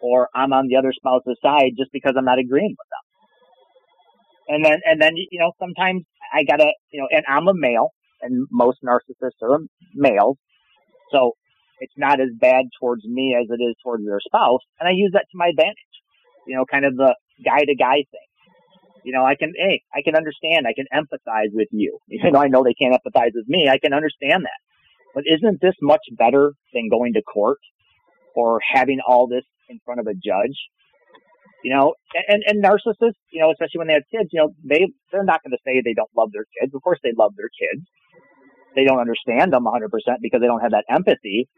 or 0.00 0.28
I'm 0.34 0.52
on 0.52 0.68
the 0.68 0.76
other 0.76 0.92
spouse's 0.92 1.38
side 1.42 1.72
just 1.76 1.92
because 1.92 2.14
I'm 2.16 2.24
not 2.24 2.38
agreeing 2.38 2.76
with 2.78 2.88
them. 2.90 3.06
And 4.48 4.64
then 4.64 4.78
and 4.84 5.00
then 5.00 5.12
you 5.16 5.38
know, 5.38 5.52
sometimes 5.58 6.04
I 6.32 6.44
gotta 6.44 6.72
you 6.90 7.00
know, 7.00 7.08
and 7.10 7.24
I'm 7.28 7.48
a 7.48 7.54
male 7.54 7.90
and 8.22 8.46
most 8.50 8.78
narcissists 8.84 9.42
are 9.42 9.58
males. 9.94 10.36
So 11.12 11.32
it's 11.78 11.92
not 11.96 12.20
as 12.20 12.28
bad 12.38 12.66
towards 12.80 13.04
me 13.04 13.36
as 13.38 13.48
it 13.50 13.62
is 13.62 13.76
towards 13.82 14.04
their 14.04 14.20
spouse. 14.20 14.60
And 14.80 14.88
I 14.88 14.92
use 14.92 15.10
that 15.12 15.26
to 15.30 15.36
my 15.36 15.48
advantage. 15.48 15.76
You 16.46 16.56
know, 16.56 16.64
kind 16.64 16.84
of 16.84 16.96
the 16.96 17.14
guy 17.44 17.60
to 17.64 17.74
guy 17.74 18.04
thing. 18.10 18.28
You 19.04 19.12
know, 19.12 19.24
I 19.24 19.36
can, 19.36 19.52
hey, 19.56 19.82
I 19.94 20.02
can 20.02 20.16
understand. 20.16 20.66
I 20.66 20.74
can 20.74 20.86
empathize 20.92 21.52
with 21.52 21.68
you. 21.70 21.98
Even 22.10 22.32
though 22.32 22.40
I 22.40 22.48
know 22.48 22.64
they 22.64 22.74
can't 22.74 22.94
empathize 22.94 23.32
with 23.34 23.46
me, 23.48 23.68
I 23.68 23.78
can 23.78 23.92
understand 23.92 24.44
that. 24.44 24.60
But 25.14 25.24
isn't 25.26 25.60
this 25.60 25.74
much 25.80 26.02
better 26.12 26.52
than 26.74 26.88
going 26.90 27.14
to 27.14 27.22
court 27.22 27.58
or 28.34 28.60
having 28.74 28.98
all 29.06 29.26
this 29.26 29.44
in 29.68 29.80
front 29.84 30.00
of 30.00 30.06
a 30.06 30.14
judge? 30.14 30.56
You 31.64 31.74
know, 31.74 31.94
and, 32.28 32.42
and 32.46 32.62
narcissists, 32.62 33.18
you 33.30 33.40
know, 33.40 33.50
especially 33.50 33.78
when 33.78 33.88
they 33.88 33.94
have 33.94 34.06
kids, 34.10 34.30
you 34.32 34.40
know, 34.40 34.50
they, 34.62 34.86
they're 35.10 35.24
not 35.24 35.42
going 35.42 35.50
to 35.50 35.58
say 35.64 35.82
they 35.84 35.94
don't 35.94 36.10
love 36.16 36.30
their 36.32 36.44
kids. 36.60 36.74
Of 36.74 36.82
course 36.82 37.00
they 37.02 37.12
love 37.16 37.32
their 37.36 37.50
kids. 37.50 37.84
They 38.76 38.84
don't 38.84 39.00
understand 39.00 39.52
them 39.52 39.64
100% 39.64 39.88
because 40.20 40.40
they 40.40 40.46
don't 40.46 40.60
have 40.60 40.72
that 40.72 40.84
empathy. 40.88 41.48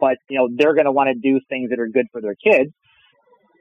But, 0.00 0.18
you 0.28 0.38
know, 0.38 0.48
they're 0.54 0.74
going 0.74 0.86
to 0.86 0.92
want 0.92 1.08
to 1.08 1.14
do 1.14 1.40
things 1.48 1.70
that 1.70 1.78
are 1.78 1.88
good 1.88 2.06
for 2.12 2.20
their 2.20 2.34
kids 2.34 2.72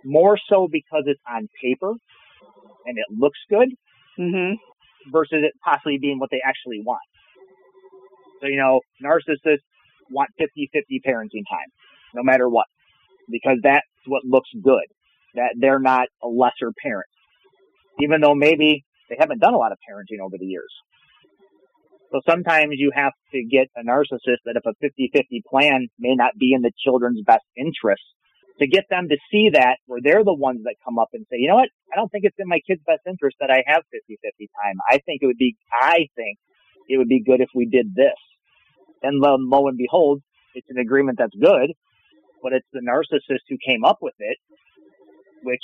more 0.04 0.38
so 0.50 0.68
because 0.70 1.04
it's 1.06 1.22
on 1.30 1.48
paper 1.62 1.92
and 2.86 2.98
it 2.98 3.06
looks 3.18 3.40
good 3.50 3.70
Mm-hmm. 4.20 4.54
versus 5.12 5.40
it 5.42 5.54
possibly 5.66 5.98
being 6.00 6.20
what 6.20 6.30
they 6.32 6.42
actually 6.46 6.82
want. 6.86 7.02
So, 8.42 8.48
you 8.48 8.58
know, 8.58 8.82
narcissists 9.04 9.66
want 10.12 10.30
50-50 10.40 11.02
parenting 11.06 11.44
time, 11.50 11.70
no 12.14 12.22
matter 12.22 12.48
what, 12.48 12.68
because 13.28 13.58
that's 13.64 13.88
what 14.06 14.24
looks 14.24 14.50
good, 14.64 14.86
that 15.36 15.56
they're 15.60 15.80
not 15.80 16.08
a 16.22 16.28
lesser 16.28 16.72
parent, 16.82 17.10
even 18.00 18.22
though 18.22 18.36
maybe 18.36 18.86
they 19.10 19.16
haven't 19.20 19.40
done 19.40 19.54
a 19.54 19.58
lot 19.58 19.72
of 19.72 19.78
parenting 19.90 20.24
over 20.24 20.38
the 20.38 20.46
years. 20.46 20.72
So 22.12 22.22
sometimes 22.30 22.76
you 22.78 22.92
have 22.94 23.14
to 23.32 23.44
get 23.44 23.70
a 23.76 23.84
narcissist 23.84 24.46
that 24.46 24.56
if 24.56 24.64
a 24.66 24.78
50-50 24.86 25.44
plan 25.50 25.88
may 25.98 26.14
not 26.16 26.38
be 26.38 26.54
in 26.54 26.62
the 26.62 26.72
children's 26.84 27.22
best 27.26 27.46
interest, 27.58 28.04
to 28.60 28.68
get 28.68 28.86
them 28.90 29.10
to 29.10 29.18
see 29.32 29.50
that 29.54 29.78
where 29.88 30.00
they're 30.04 30.24
the 30.24 30.34
ones 30.34 30.62
that 30.66 30.76
come 30.86 31.00
up 31.00 31.10
and 31.14 31.26
say, 31.32 31.38
you 31.40 31.48
know 31.48 31.56
what, 31.56 31.70
I 31.92 31.96
don't 31.96 32.10
think 32.10 32.24
it's 32.24 32.38
in 32.38 32.48
my 32.48 32.60
kid's 32.68 32.84
best 32.86 33.02
interest 33.08 33.38
that 33.40 33.50
I 33.50 33.64
have 33.66 33.82
50-50 33.90 34.48
time. 34.62 34.76
I 34.88 35.00
think 35.00 35.24
it 35.24 35.26
would 35.26 35.38
be, 35.38 35.56
I 35.72 36.06
think 36.16 36.38
it 36.88 36.98
would 36.98 37.08
be 37.08 37.24
good 37.24 37.42
if 37.42 37.50
we 37.56 37.66
did 37.66 37.96
this. 37.96 38.14
And 39.02 39.20
lo, 39.20 39.36
lo 39.40 39.68
and 39.68 39.78
behold, 39.78 40.22
it's 40.54 40.70
an 40.70 40.78
agreement 40.78 41.18
that's 41.18 41.36
good, 41.36 41.74
but 42.44 42.54
it's 42.54 42.68
the 42.72 42.82
narcissist 42.86 43.42
who 43.50 43.58
came 43.66 43.84
up 43.84 43.98
with 44.02 44.14
it, 44.20 44.38
which 45.44 45.64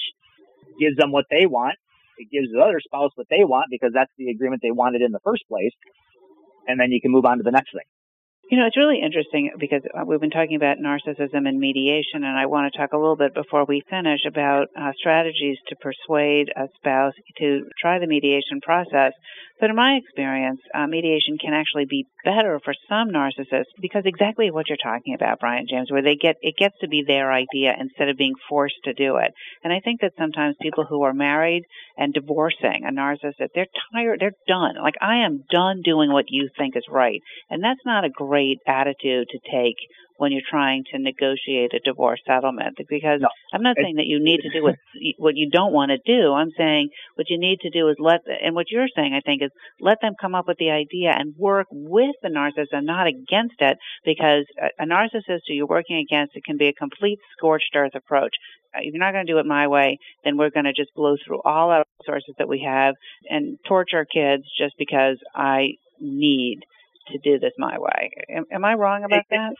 gives 0.79 0.95
them 0.97 1.11
what 1.11 1.25
they 1.29 1.45
want. 1.45 1.75
It 2.17 2.29
gives 2.31 2.51
the 2.51 2.59
other 2.59 2.79
spouse 2.83 3.11
what 3.15 3.27
they 3.29 3.43
want 3.43 3.67
because 3.71 3.91
that's 3.93 4.11
the 4.17 4.29
agreement 4.29 4.61
they 4.61 4.71
wanted 4.71 5.01
in 5.01 5.11
the 5.11 5.23
first 5.23 5.43
place. 5.47 5.71
And 6.67 6.79
then 6.79 6.91
you 6.91 7.01
can 7.01 7.11
move 7.11 7.25
on 7.25 7.37
to 7.37 7.43
the 7.43 7.51
next 7.51 7.71
thing. 7.71 7.87
You 8.49 8.57
know, 8.57 8.65
it's 8.65 8.77
really 8.77 8.99
interesting 8.99 9.51
because 9.59 9.83
uh, 9.93 10.03
we've 10.05 10.19
been 10.19 10.31
talking 10.31 10.55
about 10.55 10.77
narcissism 10.81 11.47
and 11.47 11.59
mediation, 11.59 12.23
and 12.25 12.35
I 12.35 12.47
want 12.47 12.73
to 12.73 12.77
talk 12.79 12.93
a 12.93 12.97
little 12.97 13.15
bit 13.15 13.35
before 13.35 13.63
we 13.65 13.83
finish 13.87 14.21
about 14.25 14.69
uh, 14.75 14.91
strategies 14.97 15.57
to 15.67 15.75
persuade 15.75 16.49
a 16.57 16.65
spouse 16.75 17.13
to 17.37 17.61
try 17.79 17.99
the 17.99 18.07
mediation 18.07 18.59
process. 18.59 19.13
But 19.59 19.69
in 19.69 19.75
my 19.75 19.95
experience, 19.95 20.61
uh, 20.73 20.87
mediation 20.87 21.37
can 21.37 21.53
actually 21.53 21.85
be 21.85 22.05
better 22.23 22.59
for 22.63 22.73
some 22.87 23.09
narcissists 23.09 23.75
because 23.81 24.03
exactly 24.05 24.51
what 24.51 24.69
you're 24.69 24.77
talking 24.81 25.13
about, 25.13 25.39
Brian 25.39 25.67
James, 25.69 25.91
where 25.91 26.01
they 26.01 26.15
get 26.15 26.37
it 26.41 26.55
gets 26.57 26.75
to 26.79 26.87
be 26.87 27.03
their 27.05 27.31
idea 27.31 27.75
instead 27.77 28.07
of 28.07 28.17
being 28.17 28.35
forced 28.47 28.79
to 28.85 28.93
do 28.93 29.17
it. 29.17 29.33
And 29.63 29.73
I 29.73 29.81
think 29.81 29.99
that 30.01 30.13
sometimes 30.17 30.55
people 30.61 30.85
who 30.85 31.03
are 31.03 31.13
married 31.13 31.63
and 31.97 32.13
divorcing 32.13 32.85
a 32.87 32.91
narcissist, 32.91 33.49
they're 33.53 33.67
tired, 33.93 34.19
they're 34.21 34.31
done. 34.47 34.75
Like 34.81 34.95
I 35.01 35.25
am 35.25 35.43
done 35.51 35.81
doing 35.83 36.11
what 36.11 36.25
you 36.29 36.49
think 36.57 36.77
is 36.77 36.85
right, 36.89 37.19
and 37.49 37.61
that's 37.61 37.85
not 37.85 38.05
a 38.05 38.09
great 38.09 38.59
attitude 38.65 39.27
to 39.29 39.39
take 39.51 39.75
when 40.19 40.33
you're 40.33 40.49
trying 40.49 40.83
to 40.91 40.99
negotiate 40.99 41.71
a 41.73 41.79
divorce 41.79 42.19
settlement 42.27 42.75
because 42.89 43.21
No. 43.21 43.29
I'm 43.53 43.63
not 43.63 43.77
saying 43.81 43.95
that 43.95 44.05
you 44.05 44.19
need 44.21 44.41
to 44.41 44.49
do 44.49 44.61
what 44.61 44.75
what 45.17 45.35
you 45.37 45.49
don't 45.49 45.71
want 45.71 45.91
to 45.91 45.99
do. 46.05 46.33
I'm 46.33 46.51
saying 46.57 46.89
what 47.15 47.29
you 47.29 47.39
need 47.39 47.59
to 47.61 47.69
do 47.69 47.87
is 47.87 47.95
let 47.99 48.19
and 48.43 48.53
what 48.53 48.69
you're 48.69 48.91
saying 48.95 49.13
I 49.13 49.21
think 49.21 49.41
is 49.41 49.51
let 49.79 49.97
them 50.01 50.13
come 50.19 50.35
up 50.35 50.45
with 50.45 50.57
the 50.57 50.71
idea 50.71 51.11
and 51.15 51.33
work 51.37 51.67
with 51.71 52.15
the 52.21 52.27
narcissist 52.27 52.73
and 52.73 52.85
not 52.85 53.07
against 53.07 53.55
it 53.59 53.77
because 54.03 54.43
a, 54.61 54.83
a 54.83 54.85
narcissist 54.85 55.47
who 55.47 55.53
you're 55.53 55.67
working 55.77 55.97
against 56.05 56.35
it 56.35 56.43
can 56.43 56.57
be 56.57 56.67
a 56.67 56.73
complete 56.73 57.19
scorched 57.37 57.73
earth 57.75 57.95
approach. 57.95 58.35
Uh, 58.75 58.79
If 58.81 58.93
you're 58.93 59.03
not 59.05 59.13
going 59.13 59.25
to 59.25 59.31
do 59.31 59.39
it 59.39 59.45
my 59.45 59.67
way, 59.67 59.99
then 60.25 60.35
we're 60.35 60.49
going 60.49 60.65
to 60.65 60.73
just 60.73 60.93
blow 60.95 61.15
through 61.25 61.41
all 61.45 61.69
our 61.71 61.85
resources 62.01 62.35
that 62.39 62.49
we 62.49 62.59
have 62.67 62.95
and 63.29 63.57
torture 63.65 64.05
kids 64.05 64.43
just 64.61 64.75
because 64.77 65.17
I 65.33 65.75
need 66.01 66.59
to 67.11 67.17
do 67.23 67.39
this 67.39 67.53
my 67.57 67.77
way. 67.77 68.11
Am, 68.29 68.45
am 68.51 68.65
I 68.65 68.73
wrong 68.75 69.03
about 69.03 69.19
It- 69.19 69.25
that? 69.31 69.53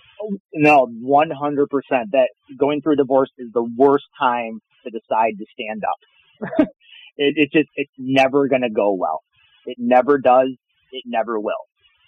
No, 0.54 0.88
100%. 0.88 1.68
That 2.12 2.30
going 2.58 2.82
through 2.82 2.96
divorce 2.98 3.32
is 3.38 3.50
the 3.54 3.64
worst 3.78 4.06
time 4.20 4.60
to 4.84 4.92
decide 4.92 5.34
to 5.40 5.46
stand 5.54 5.84
up. 5.84 6.68
it, 7.18 7.34
it 7.38 7.52
just, 7.52 7.70
it's 7.76 7.92
never 7.98 8.48
going 8.48 8.62
to 8.62 8.70
go 8.70 8.94
well. 8.94 9.22
It 9.66 9.78
never 9.80 10.18
does. 10.18 10.50
It 10.92 11.04
never 11.06 11.40
will. 11.40 11.68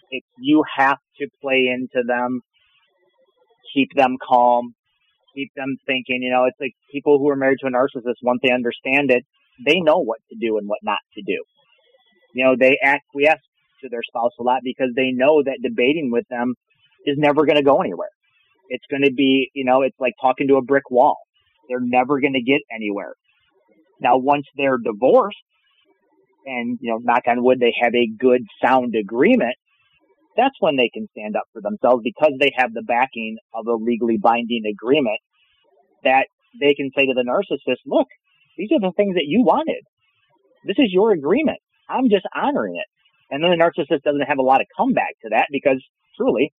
It, 0.09 0.23
you 0.39 0.63
have 0.77 0.97
to 1.19 1.27
play 1.41 1.67
into 1.67 2.03
them, 2.05 2.41
keep 3.73 3.89
them 3.95 4.17
calm, 4.27 4.73
keep 5.35 5.51
them 5.55 5.77
thinking, 5.85 6.21
you 6.21 6.31
know, 6.31 6.45
it's 6.45 6.57
like 6.59 6.73
people 6.91 7.19
who 7.19 7.29
are 7.29 7.35
married 7.35 7.59
to 7.61 7.67
a 7.67 7.71
narcissist, 7.71 8.15
once 8.21 8.39
they 8.43 8.51
understand 8.51 9.11
it, 9.11 9.23
they 9.65 9.79
know 9.79 9.99
what 9.99 10.19
to 10.29 10.35
do 10.39 10.57
and 10.57 10.67
what 10.67 10.79
not 10.83 10.99
to 11.15 11.21
do. 11.21 11.43
You 12.33 12.45
know, 12.45 12.55
they 12.59 12.77
acquiesce 12.83 13.41
to 13.81 13.89
their 13.89 14.03
spouse 14.03 14.31
a 14.39 14.43
lot 14.43 14.61
because 14.63 14.89
they 14.95 15.11
know 15.11 15.43
that 15.43 15.59
debating 15.61 16.11
with 16.11 16.25
them 16.29 16.55
is 17.05 17.17
never 17.17 17.45
going 17.45 17.57
to 17.57 17.63
go 17.63 17.81
anywhere. 17.81 18.09
It's 18.69 18.85
going 18.89 19.03
to 19.03 19.11
be, 19.11 19.49
you 19.53 19.65
know, 19.65 19.81
it's 19.81 19.99
like 19.99 20.13
talking 20.21 20.47
to 20.47 20.55
a 20.55 20.61
brick 20.61 20.89
wall. 20.89 21.17
They're 21.67 21.81
never 21.81 22.19
going 22.19 22.33
to 22.33 22.41
get 22.41 22.61
anywhere. 22.73 23.13
Now, 23.99 24.17
once 24.17 24.45
they're 24.55 24.77
divorced 24.77 25.37
and, 26.45 26.77
you 26.81 26.91
know, 26.91 26.99
knock 27.01 27.23
on 27.27 27.43
wood, 27.43 27.59
they 27.59 27.73
have 27.81 27.93
a 27.93 28.07
good 28.19 28.41
sound 28.63 28.95
agreement, 28.95 29.55
that's 30.37 30.55
when 30.59 30.75
they 30.75 30.89
can 30.93 31.07
stand 31.11 31.35
up 31.35 31.43
for 31.53 31.61
themselves 31.61 32.01
because 32.03 32.33
they 32.39 32.51
have 32.55 32.73
the 32.73 32.81
backing 32.81 33.37
of 33.53 33.67
a 33.67 33.73
legally 33.73 34.17
binding 34.17 34.63
agreement 34.65 35.19
that 36.03 36.27
they 36.59 36.73
can 36.73 36.89
say 36.95 37.05
to 37.05 37.13
the 37.13 37.23
narcissist, 37.23 37.79
look, 37.85 38.07
these 38.57 38.69
are 38.71 38.79
the 38.79 38.91
things 38.95 39.15
that 39.15 39.25
you 39.25 39.43
wanted. 39.43 39.83
This 40.65 40.77
is 40.79 40.91
your 40.91 41.11
agreement. 41.11 41.59
I'm 41.89 42.09
just 42.09 42.25
honoring 42.35 42.75
it. 42.77 42.87
And 43.31 43.41
then 43.41 43.51
the 43.51 43.63
narcissist 43.63 44.03
doesn't 44.03 44.27
have 44.27 44.37
a 44.37 44.43
lot 44.43 44.59
of 44.59 44.67
comeback 44.75 45.15
to 45.23 45.29
that 45.31 45.47
because 45.51 45.81
truly 46.17 46.51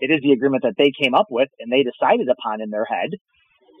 it 0.00 0.10
is 0.10 0.20
the 0.22 0.32
agreement 0.32 0.62
that 0.62 0.78
they 0.78 0.92
came 0.94 1.14
up 1.14 1.26
with 1.30 1.48
and 1.58 1.70
they 1.70 1.82
decided 1.82 2.28
upon 2.30 2.62
in 2.62 2.70
their 2.70 2.86
head. 2.86 3.10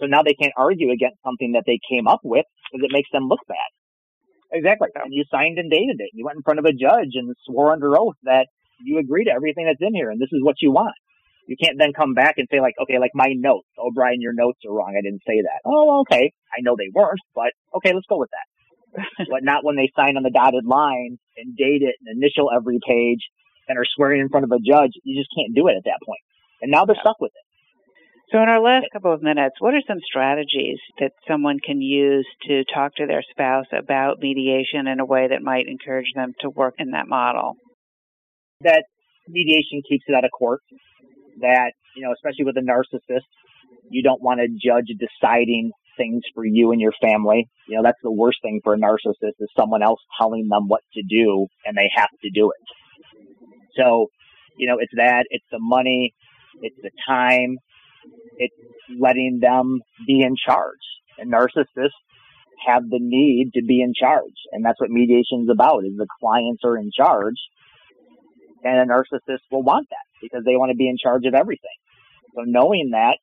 So 0.00 0.06
now 0.06 0.22
they 0.22 0.34
can't 0.34 0.52
argue 0.56 0.90
against 0.90 1.22
something 1.24 1.52
that 1.52 1.62
they 1.66 1.78
came 1.88 2.08
up 2.08 2.20
with 2.24 2.44
because 2.70 2.84
it 2.84 2.92
makes 2.92 3.10
them 3.12 3.28
look 3.28 3.40
bad. 3.46 3.70
Exactly. 4.52 4.88
And 4.94 5.14
you 5.14 5.24
signed 5.30 5.58
and 5.58 5.70
dated 5.70 5.96
it. 5.98 6.10
You 6.12 6.24
went 6.24 6.36
in 6.36 6.42
front 6.42 6.58
of 6.58 6.66
a 6.66 6.72
judge 6.72 7.14
and 7.14 7.34
swore 7.46 7.72
under 7.72 7.98
oath 7.98 8.16
that 8.24 8.48
you 8.84 8.98
agree 8.98 9.24
to 9.24 9.30
everything 9.30 9.64
that's 9.66 9.80
in 9.80 9.94
here 9.94 10.10
and 10.10 10.20
this 10.20 10.32
is 10.32 10.42
what 10.42 10.56
you 10.60 10.72
want. 10.72 10.94
You 11.46 11.56
can't 11.62 11.78
then 11.78 11.92
come 11.92 12.14
back 12.14 12.34
and 12.38 12.48
say 12.50 12.60
like, 12.60 12.74
okay, 12.82 12.98
like 12.98 13.10
my 13.14 13.34
notes. 13.34 13.68
Oh, 13.78 13.90
Brian, 13.94 14.20
your 14.20 14.32
notes 14.32 14.60
are 14.66 14.74
wrong. 14.74 14.94
I 14.96 15.02
didn't 15.02 15.22
say 15.26 15.42
that. 15.42 15.62
Oh, 15.64 16.02
okay. 16.02 16.32
I 16.50 16.60
know 16.62 16.76
they 16.76 16.90
weren't, 16.92 17.20
but 17.34 17.52
okay, 17.76 17.92
let's 17.94 18.06
go 18.08 18.18
with 18.18 18.30
that. 18.30 19.06
but 19.30 19.42
not 19.42 19.64
when 19.64 19.76
they 19.76 19.90
sign 19.96 20.16
on 20.16 20.22
the 20.22 20.30
dotted 20.30 20.66
line 20.66 21.18
and 21.36 21.56
date 21.56 21.82
it 21.82 21.96
and 22.00 22.16
initial 22.16 22.50
every 22.54 22.78
page 22.86 23.20
and 23.68 23.78
are 23.78 23.86
swearing 23.96 24.20
in 24.20 24.28
front 24.28 24.44
of 24.44 24.52
a 24.52 24.58
judge. 24.58 24.92
You 25.04 25.20
just 25.20 25.30
can't 25.36 25.54
do 25.54 25.68
it 25.68 25.76
at 25.76 25.84
that 25.84 26.00
point. 26.04 26.20
And 26.60 26.70
now 26.70 26.84
they're 26.84 26.96
stuck 27.00 27.20
with 27.20 27.32
it. 27.34 27.46
So, 28.30 28.42
in 28.42 28.48
our 28.48 28.62
last 28.62 28.86
couple 28.92 29.12
of 29.12 29.22
minutes, 29.22 29.56
what 29.58 29.74
are 29.74 29.82
some 29.86 29.98
strategies 30.02 30.78
that 30.98 31.12
someone 31.28 31.58
can 31.58 31.82
use 31.82 32.26
to 32.48 32.64
talk 32.64 32.94
to 32.96 33.06
their 33.06 33.22
spouse 33.30 33.66
about 33.76 34.20
mediation 34.20 34.86
in 34.86 35.00
a 35.00 35.04
way 35.04 35.28
that 35.28 35.42
might 35.42 35.66
encourage 35.68 36.10
them 36.14 36.32
to 36.40 36.48
work 36.48 36.74
in 36.78 36.92
that 36.92 37.08
model? 37.08 37.56
That 38.62 38.84
mediation 39.28 39.82
keeps 39.86 40.04
it 40.06 40.14
out 40.14 40.24
of 40.24 40.30
court. 40.30 40.60
That, 41.40 41.72
you 41.94 42.02
know, 42.02 42.12
especially 42.14 42.46
with 42.46 42.56
a 42.56 42.64
narcissist, 42.64 43.28
you 43.90 44.02
don't 44.02 44.22
want 44.22 44.40
a 44.40 44.48
judge 44.48 44.88
deciding 44.88 45.72
things 45.96 46.22
for 46.34 46.44
you 46.44 46.72
and 46.72 46.80
your 46.80 46.92
family. 47.00 47.48
You 47.68 47.76
know, 47.76 47.82
that's 47.82 48.00
the 48.02 48.12
worst 48.12 48.38
thing 48.42 48.60
for 48.62 48.74
a 48.74 48.78
narcissist 48.78 49.38
is 49.38 49.48
someone 49.58 49.82
else 49.82 50.00
telling 50.20 50.48
them 50.48 50.68
what 50.68 50.82
to 50.94 51.02
do 51.08 51.46
and 51.64 51.76
they 51.76 51.90
have 51.94 52.10
to 52.22 52.30
do 52.30 52.50
it. 52.50 53.76
So, 53.76 54.08
you 54.56 54.68
know, 54.68 54.76
it's 54.78 54.92
that, 54.96 55.24
it's 55.30 55.44
the 55.50 55.58
money, 55.60 56.14
it's 56.60 56.76
the 56.82 56.90
time, 57.08 57.56
it's 58.36 58.54
letting 58.98 59.38
them 59.40 59.80
be 60.06 60.22
in 60.22 60.34
charge. 60.36 60.78
And 61.18 61.32
narcissists 61.32 61.90
have 62.66 62.88
the 62.88 62.98
need 63.00 63.50
to 63.54 63.62
be 63.62 63.80
in 63.80 63.92
charge. 63.98 64.36
And 64.52 64.64
that's 64.64 64.80
what 64.80 64.90
mediation 64.90 65.42
is 65.42 65.48
about 65.50 65.84
is 65.84 65.96
the 65.96 66.06
clients 66.20 66.62
are 66.64 66.76
in 66.76 66.90
charge. 66.96 67.36
And 68.64 68.78
a 68.78 68.92
narcissist 68.92 69.40
will 69.50 69.62
want 69.62 69.88
that 69.90 70.06
because 70.20 70.44
they 70.44 70.56
want 70.56 70.70
to 70.70 70.76
be 70.76 70.88
in 70.88 70.96
charge 71.02 71.24
of 71.26 71.34
everything. 71.34 71.76
So 72.34 72.42
knowing 72.46 72.90
that 72.92 73.18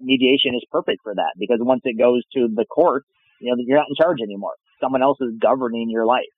mediation 0.00 0.54
is 0.54 0.64
perfect 0.70 1.00
for 1.02 1.14
that 1.14 1.32
because 1.38 1.58
once 1.60 1.82
it 1.84 1.98
goes 1.98 2.22
to 2.34 2.48
the 2.54 2.64
court, 2.66 3.04
you 3.40 3.50
know, 3.50 3.62
you're 3.66 3.78
not 3.78 3.88
in 3.88 3.96
charge 3.96 4.18
anymore. 4.22 4.54
Someone 4.80 5.02
else 5.02 5.18
is 5.20 5.34
governing 5.40 5.90
your 5.90 6.06
life. 6.06 6.32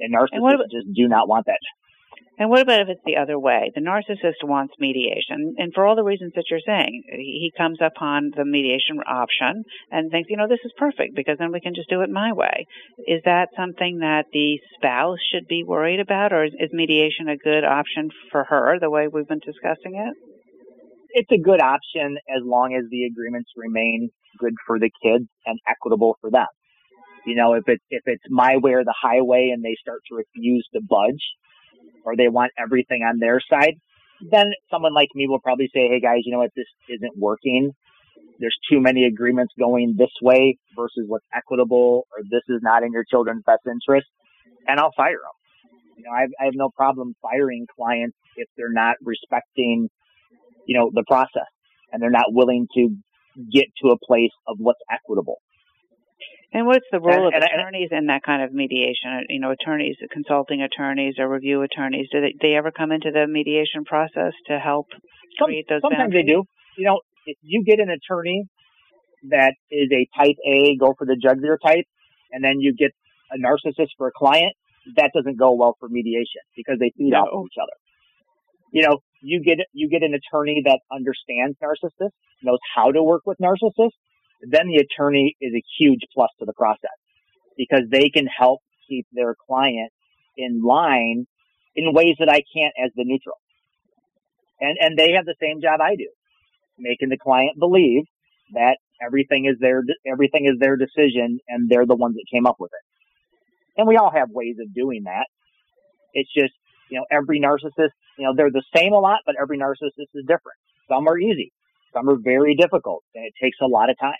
And 0.00 0.14
narcissists 0.14 0.28
and 0.32 0.54
about, 0.54 0.70
just 0.70 0.86
do 0.94 1.08
not 1.08 1.28
want 1.28 1.46
that. 1.46 1.58
And 2.38 2.50
what 2.50 2.60
about 2.60 2.82
if 2.82 2.88
it's 2.88 3.00
the 3.06 3.16
other 3.16 3.38
way? 3.38 3.72
The 3.74 3.80
narcissist 3.80 4.44
wants 4.44 4.74
mediation, 4.78 5.54
and 5.56 5.72
for 5.74 5.86
all 5.86 5.96
the 5.96 6.04
reasons 6.04 6.32
that 6.36 6.44
you're 6.50 6.60
saying, 6.66 7.02
he 7.10 7.50
comes 7.56 7.78
upon 7.80 8.30
the 8.36 8.44
mediation 8.44 8.98
option 9.06 9.64
and 9.90 10.10
thinks, 10.10 10.28
you 10.28 10.36
know, 10.36 10.46
this 10.46 10.60
is 10.64 10.72
perfect 10.76 11.14
because 11.14 11.36
then 11.38 11.50
we 11.50 11.60
can 11.60 11.74
just 11.74 11.88
do 11.88 12.02
it 12.02 12.10
my 12.10 12.34
way. 12.34 12.66
Is 13.06 13.22
that 13.24 13.48
something 13.56 14.00
that 14.00 14.26
the 14.32 14.58
spouse 14.76 15.18
should 15.32 15.48
be 15.48 15.64
worried 15.64 16.00
about, 16.00 16.34
or 16.34 16.44
is, 16.44 16.52
is 16.60 16.70
mediation 16.72 17.28
a 17.28 17.38
good 17.38 17.64
option 17.64 18.10
for 18.30 18.44
her, 18.44 18.78
the 18.78 18.90
way 18.90 19.08
we've 19.08 19.28
been 19.28 19.38
discussing 19.38 19.96
it? 19.96 20.35
It's 21.10 21.30
a 21.32 21.38
good 21.38 21.60
option 21.60 22.18
as 22.28 22.42
long 22.44 22.74
as 22.74 22.88
the 22.90 23.04
agreements 23.04 23.50
remain 23.56 24.10
good 24.38 24.54
for 24.66 24.78
the 24.78 24.90
kids 25.02 25.26
and 25.46 25.58
equitable 25.68 26.16
for 26.20 26.30
them. 26.30 26.46
You 27.24 27.34
know, 27.34 27.54
if 27.54 27.64
it's 27.66 27.82
if 27.90 28.02
it's 28.06 28.22
my 28.28 28.56
way 28.58 28.72
or 28.72 28.84
the 28.84 28.94
highway 29.00 29.50
and 29.52 29.64
they 29.64 29.76
start 29.80 30.00
to 30.08 30.16
refuse 30.16 30.66
to 30.74 30.80
budge, 30.80 31.22
or 32.04 32.16
they 32.16 32.28
want 32.28 32.52
everything 32.58 33.02
on 33.02 33.18
their 33.18 33.40
side, 33.40 33.74
then 34.30 34.52
someone 34.70 34.94
like 34.94 35.08
me 35.14 35.26
will 35.26 35.40
probably 35.40 35.68
say, 35.74 35.88
Hey 35.88 36.00
guys, 36.00 36.20
you 36.24 36.32
know 36.32 36.38
what? 36.38 36.52
This 36.56 36.66
isn't 36.88 37.18
working. 37.18 37.72
There's 38.38 38.56
too 38.70 38.80
many 38.80 39.04
agreements 39.04 39.54
going 39.58 39.94
this 39.98 40.12
way 40.22 40.58
versus 40.76 41.04
what's 41.06 41.24
equitable, 41.34 42.06
or 42.12 42.22
this 42.30 42.42
is 42.48 42.60
not 42.62 42.82
in 42.82 42.92
your 42.92 43.04
children's 43.10 43.42
best 43.44 43.62
interest. 43.66 44.06
And 44.68 44.78
I'll 44.78 44.92
fire 44.96 45.12
them. 45.12 45.80
You 45.96 46.04
know, 46.04 46.10
I 46.16 46.20
have, 46.22 46.30
I 46.40 46.44
have 46.44 46.54
no 46.54 46.68
problem 46.68 47.14
firing 47.22 47.66
clients 47.74 48.16
if 48.36 48.48
they're 48.56 48.72
not 48.72 48.96
respecting, 49.02 49.88
you 50.66 50.78
know, 50.78 50.90
the 50.92 51.04
process 51.06 51.48
and 51.92 52.02
they're 52.02 52.10
not 52.10 52.28
willing 52.28 52.66
to 52.74 52.88
get 53.52 53.66
to 53.82 53.90
a 53.90 53.98
place 53.98 54.32
of 54.46 54.56
what's 54.58 54.80
equitable. 54.90 55.40
And 56.52 56.66
what's 56.66 56.86
the 56.90 57.00
role 57.00 57.26
and, 57.26 57.34
of 57.34 57.42
and, 57.42 57.44
attorneys 57.44 57.88
and, 57.90 58.00
in 58.00 58.06
that 58.06 58.22
kind 58.24 58.42
of 58.42 58.52
mediation? 58.52 59.10
Uh, 59.10 59.20
you 59.28 59.40
know, 59.40 59.50
attorneys, 59.50 59.96
consulting 60.10 60.62
attorneys 60.62 61.14
or 61.18 61.28
review 61.28 61.62
attorneys, 61.62 62.08
do 62.12 62.20
they, 62.20 62.34
they 62.40 62.54
ever 62.54 62.70
come 62.70 62.92
into 62.92 63.10
the 63.12 63.26
mediation 63.26 63.84
process 63.84 64.32
to 64.46 64.58
help 64.58 64.86
some, 65.38 65.46
create 65.46 65.66
those 65.68 65.80
Sometimes 65.82 66.12
boundaries? 66.12 66.26
they 66.26 66.32
do. 66.32 66.44
You 66.78 66.86
know, 66.86 67.00
if 67.26 67.36
you 67.42 67.64
get 67.64 67.80
an 67.80 67.90
attorney 67.90 68.44
that 69.30 69.54
is 69.70 69.88
a 69.92 70.08
type 70.16 70.36
A, 70.46 70.76
go 70.78 70.94
for 70.96 71.06
the 71.06 71.16
jugular 71.16 71.58
type, 71.62 71.84
and 72.32 72.42
then 72.42 72.60
you 72.60 72.74
get 72.74 72.92
a 73.32 73.36
narcissist 73.36 73.90
for 73.98 74.08
a 74.08 74.12
client, 74.16 74.54
that 74.96 75.10
doesn't 75.14 75.38
go 75.38 75.54
well 75.54 75.76
for 75.80 75.88
mediation 75.88 76.42
because 76.56 76.76
they 76.78 76.92
feed 76.96 77.10
no. 77.10 77.18
off 77.18 77.28
of 77.32 77.46
each 77.46 77.58
other. 77.60 77.76
You 78.72 78.82
know, 78.82 78.98
you 79.26 79.42
get 79.42 79.58
you 79.72 79.88
get 79.88 80.02
an 80.02 80.14
attorney 80.14 80.62
that 80.64 80.80
understands 80.92 81.56
narcissists, 81.62 82.10
knows 82.42 82.58
how 82.74 82.92
to 82.92 83.02
work 83.02 83.22
with 83.26 83.38
narcissists, 83.38 83.98
then 84.42 84.68
the 84.68 84.76
attorney 84.76 85.36
is 85.40 85.52
a 85.54 85.62
huge 85.78 86.00
plus 86.14 86.30
to 86.38 86.46
the 86.46 86.52
process 86.52 86.96
because 87.56 87.82
they 87.90 88.08
can 88.08 88.26
help 88.26 88.60
keep 88.88 89.06
their 89.12 89.34
client 89.48 89.90
in 90.36 90.62
line 90.62 91.26
in 91.74 91.92
ways 91.92 92.16
that 92.18 92.28
I 92.28 92.42
can't 92.54 92.74
as 92.82 92.92
the 92.94 93.04
neutral. 93.04 93.36
And, 94.60 94.78
and 94.80 94.98
they 94.98 95.12
have 95.12 95.26
the 95.26 95.34
same 95.40 95.60
job 95.60 95.80
I 95.80 95.96
do, 95.96 96.08
making 96.78 97.08
the 97.08 97.18
client 97.18 97.58
believe 97.58 98.04
that 98.54 98.78
everything 99.04 99.46
is 99.46 99.58
their, 99.60 99.82
everything 100.10 100.46
is 100.46 100.58
their 100.60 100.76
decision 100.76 101.40
and 101.48 101.68
they're 101.68 101.86
the 101.86 101.96
ones 101.96 102.14
that 102.14 102.24
came 102.32 102.46
up 102.46 102.56
with 102.58 102.70
it. 102.72 103.80
And 103.80 103.88
we 103.88 103.96
all 103.96 104.10
have 104.10 104.30
ways 104.30 104.56
of 104.60 104.72
doing 104.74 105.02
that. 105.04 105.26
It's 106.14 106.32
just, 106.32 106.54
you 106.90 106.98
know, 106.98 107.06
every 107.10 107.40
narcissist, 107.40 107.94
you 108.18 108.24
know, 108.24 108.34
they're 108.36 108.50
the 108.50 108.64
same 108.74 108.92
a 108.92 108.98
lot, 108.98 109.20
but 109.26 109.34
every 109.40 109.58
narcissist 109.58 110.10
is 110.14 110.22
different. 110.22 110.58
Some 110.88 111.08
are 111.08 111.18
easy. 111.18 111.52
Some 111.92 112.08
are 112.08 112.16
very 112.16 112.54
difficult 112.54 113.02
and 113.14 113.24
it 113.24 113.32
takes 113.42 113.58
a 113.62 113.66
lot 113.66 113.90
of 113.90 113.98
time. 113.98 114.14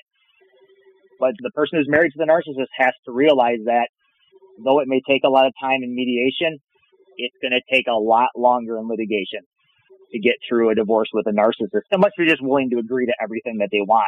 But 1.18 1.33
the 1.40 1.50
person 1.50 1.79
who's 1.79 1.88
married 1.88 2.12
to 2.12 2.18
the 2.18 2.24
narcissist 2.24 2.68
has 2.76 2.92
to 3.07 3.12
realize 3.12 3.61
that 3.64 3.88
though 4.62 4.81
it 4.81 4.88
may 4.88 5.00
take 5.09 5.22
a 5.24 5.29
lot 5.29 5.46
of 5.46 5.52
time 5.61 5.83
in 5.83 5.94
mediation, 5.94 6.59
it's 7.16 7.37
going 7.40 7.52
to 7.52 7.62
take 7.70 7.87
a 7.88 7.98
lot 7.98 8.31
longer 8.37 8.79
in 8.79 8.88
litigation 8.88 9.40
to 10.12 10.18
get 10.18 10.35
through 10.48 10.70
a 10.70 10.74
divorce 10.74 11.09
with 11.12 11.26
a 11.26 11.33
narcissist 11.33 11.88
unless 11.90 12.12
you're 12.16 12.29
just 12.29 12.42
willing 12.42 12.70
to 12.70 12.79
agree 12.79 13.07
to 13.07 13.14
everything 13.20 13.59
that 13.59 13.68
they 13.72 13.81
want 13.81 14.05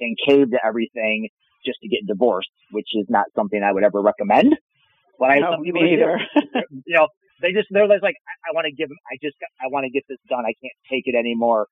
and 0.00 0.16
cave 0.26 0.50
to 0.50 0.58
everything 0.64 1.28
just 1.64 1.78
to 1.80 1.88
get 1.88 2.00
divorced, 2.06 2.50
which 2.70 2.88
is 2.94 3.06
not 3.08 3.26
something 3.36 3.62
I 3.62 3.72
would 3.72 3.84
ever 3.84 4.00
recommend. 4.00 4.56
But 5.18 5.30
I 5.30 5.38
no, 5.38 5.52
some 5.52 5.62
people 5.62 5.84
either. 5.84 6.18
you 6.86 6.96
know, 6.96 7.08
they 7.42 7.52
just 7.52 7.68
they're 7.70 7.86
like, 7.86 8.02
I, 8.02 8.34
I 8.48 8.50
want 8.54 8.66
to 8.66 8.72
give 8.72 8.88
them. 8.88 8.98
I 9.10 9.18
just 9.22 9.36
I 9.60 9.68
want 9.68 9.84
to 9.84 9.90
get 9.90 10.04
this 10.08 10.18
done. 10.30 10.46
I 10.46 10.54
can't 10.62 10.78
take 10.88 11.04
it 11.06 11.18
anymore. 11.18 11.66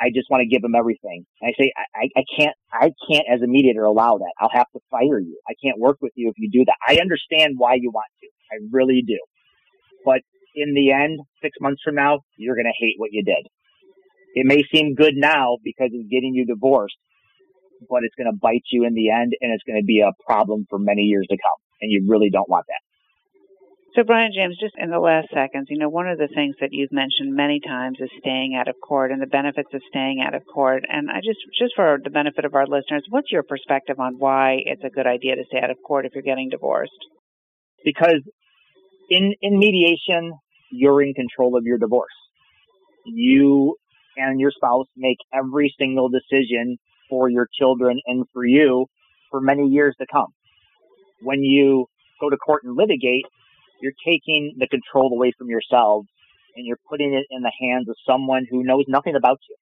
I 0.00 0.08
just 0.08 0.30
want 0.30 0.40
to 0.40 0.48
give 0.48 0.62
them 0.62 0.74
everything. 0.74 1.24
And 1.40 1.46
I 1.48 1.52
say, 1.58 1.72
I, 1.76 2.08
I 2.16 2.24
can't, 2.36 2.56
I 2.72 2.90
can't 3.08 3.26
as 3.30 3.42
a 3.42 3.46
mediator 3.46 3.84
allow 3.84 4.18
that. 4.18 4.32
I'll 4.40 4.52
have 4.52 4.70
to 4.72 4.80
fire 4.90 5.20
you. 5.20 5.38
I 5.48 5.54
can't 5.62 5.78
work 5.78 5.98
with 6.00 6.12
you 6.16 6.30
if 6.30 6.34
you 6.38 6.50
do 6.50 6.64
that. 6.64 6.76
I 6.86 7.00
understand 7.00 7.54
why 7.58 7.74
you 7.74 7.90
want 7.92 8.08
to. 8.20 8.28
I 8.52 8.56
really 8.70 9.02
do. 9.06 9.18
But 10.04 10.20
in 10.54 10.74
the 10.74 10.92
end, 10.92 11.20
six 11.42 11.56
months 11.60 11.82
from 11.84 11.94
now, 11.96 12.20
you're 12.36 12.56
going 12.56 12.66
to 12.66 12.78
hate 12.78 12.94
what 12.96 13.10
you 13.12 13.22
did. 13.22 13.46
It 14.34 14.46
may 14.46 14.62
seem 14.72 14.94
good 14.94 15.14
now 15.14 15.58
because 15.62 15.90
it's 15.92 16.08
getting 16.08 16.32
you 16.34 16.46
divorced, 16.46 16.96
but 17.88 18.00
it's 18.02 18.14
going 18.16 18.32
to 18.32 18.38
bite 18.40 18.64
you 18.70 18.84
in 18.86 18.94
the 18.94 19.10
end 19.10 19.32
and 19.40 19.52
it's 19.52 19.64
going 19.64 19.80
to 19.80 19.84
be 19.84 20.00
a 20.00 20.12
problem 20.26 20.66
for 20.70 20.78
many 20.78 21.02
years 21.02 21.26
to 21.28 21.36
come. 21.36 21.60
And 21.80 21.90
you 21.90 22.06
really 22.08 22.30
don't 22.30 22.48
want 22.48 22.64
that. 22.68 22.91
So, 23.94 24.04
Brian 24.04 24.32
James, 24.34 24.56
just 24.58 24.74
in 24.78 24.88
the 24.88 24.98
last 24.98 25.28
seconds, 25.34 25.66
you 25.68 25.76
know, 25.76 25.90
one 25.90 26.08
of 26.08 26.16
the 26.16 26.28
things 26.34 26.56
that 26.62 26.70
you've 26.72 26.92
mentioned 26.92 27.36
many 27.36 27.60
times 27.60 27.98
is 28.00 28.08
staying 28.20 28.56
out 28.58 28.66
of 28.66 28.76
court 28.82 29.12
and 29.12 29.20
the 29.20 29.26
benefits 29.26 29.68
of 29.74 29.82
staying 29.90 30.24
out 30.26 30.34
of 30.34 30.42
court. 30.46 30.84
And 30.88 31.10
I 31.10 31.16
just, 31.16 31.40
just 31.58 31.74
for 31.76 31.98
the 32.02 32.08
benefit 32.08 32.46
of 32.46 32.54
our 32.54 32.66
listeners, 32.66 33.04
what's 33.10 33.30
your 33.30 33.42
perspective 33.42 34.00
on 34.00 34.14
why 34.16 34.56
it's 34.64 34.82
a 34.82 34.88
good 34.88 35.06
idea 35.06 35.36
to 35.36 35.44
stay 35.46 35.58
out 35.62 35.70
of 35.70 35.76
court 35.86 36.06
if 36.06 36.12
you're 36.14 36.22
getting 36.22 36.48
divorced? 36.48 36.92
Because 37.84 38.22
in, 39.10 39.34
in 39.42 39.58
mediation, 39.58 40.32
you're 40.70 41.02
in 41.02 41.12
control 41.12 41.58
of 41.58 41.64
your 41.66 41.76
divorce. 41.76 42.16
You 43.04 43.76
and 44.16 44.40
your 44.40 44.52
spouse 44.52 44.86
make 44.96 45.18
every 45.34 45.74
single 45.78 46.08
decision 46.08 46.78
for 47.10 47.28
your 47.28 47.46
children 47.60 48.00
and 48.06 48.24
for 48.32 48.46
you 48.46 48.86
for 49.30 49.42
many 49.42 49.66
years 49.68 49.94
to 50.00 50.06
come. 50.10 50.32
When 51.20 51.42
you 51.42 51.88
go 52.22 52.30
to 52.30 52.38
court 52.38 52.62
and 52.64 52.74
litigate, 52.74 53.26
you're 53.82 53.92
taking 54.06 54.54
the 54.58 54.68
control 54.68 55.12
away 55.12 55.32
from 55.36 55.48
yourselves 55.50 56.08
and 56.56 56.64
you're 56.66 56.78
putting 56.88 57.12
it 57.12 57.26
in 57.30 57.42
the 57.42 57.52
hands 57.60 57.88
of 57.88 57.96
someone 58.08 58.46
who 58.48 58.62
knows 58.62 58.84
nothing 58.86 59.16
about 59.16 59.38
you. 59.48 59.56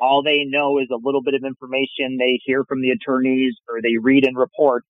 All 0.00 0.22
they 0.22 0.44
know 0.44 0.78
is 0.78 0.88
a 0.90 0.98
little 1.02 1.22
bit 1.22 1.34
of 1.34 1.42
information 1.44 2.16
they 2.16 2.40
hear 2.44 2.64
from 2.64 2.80
the 2.80 2.90
attorneys 2.90 3.54
or 3.68 3.82
they 3.82 3.96
read 4.00 4.24
in 4.24 4.34
reports, 4.34 4.86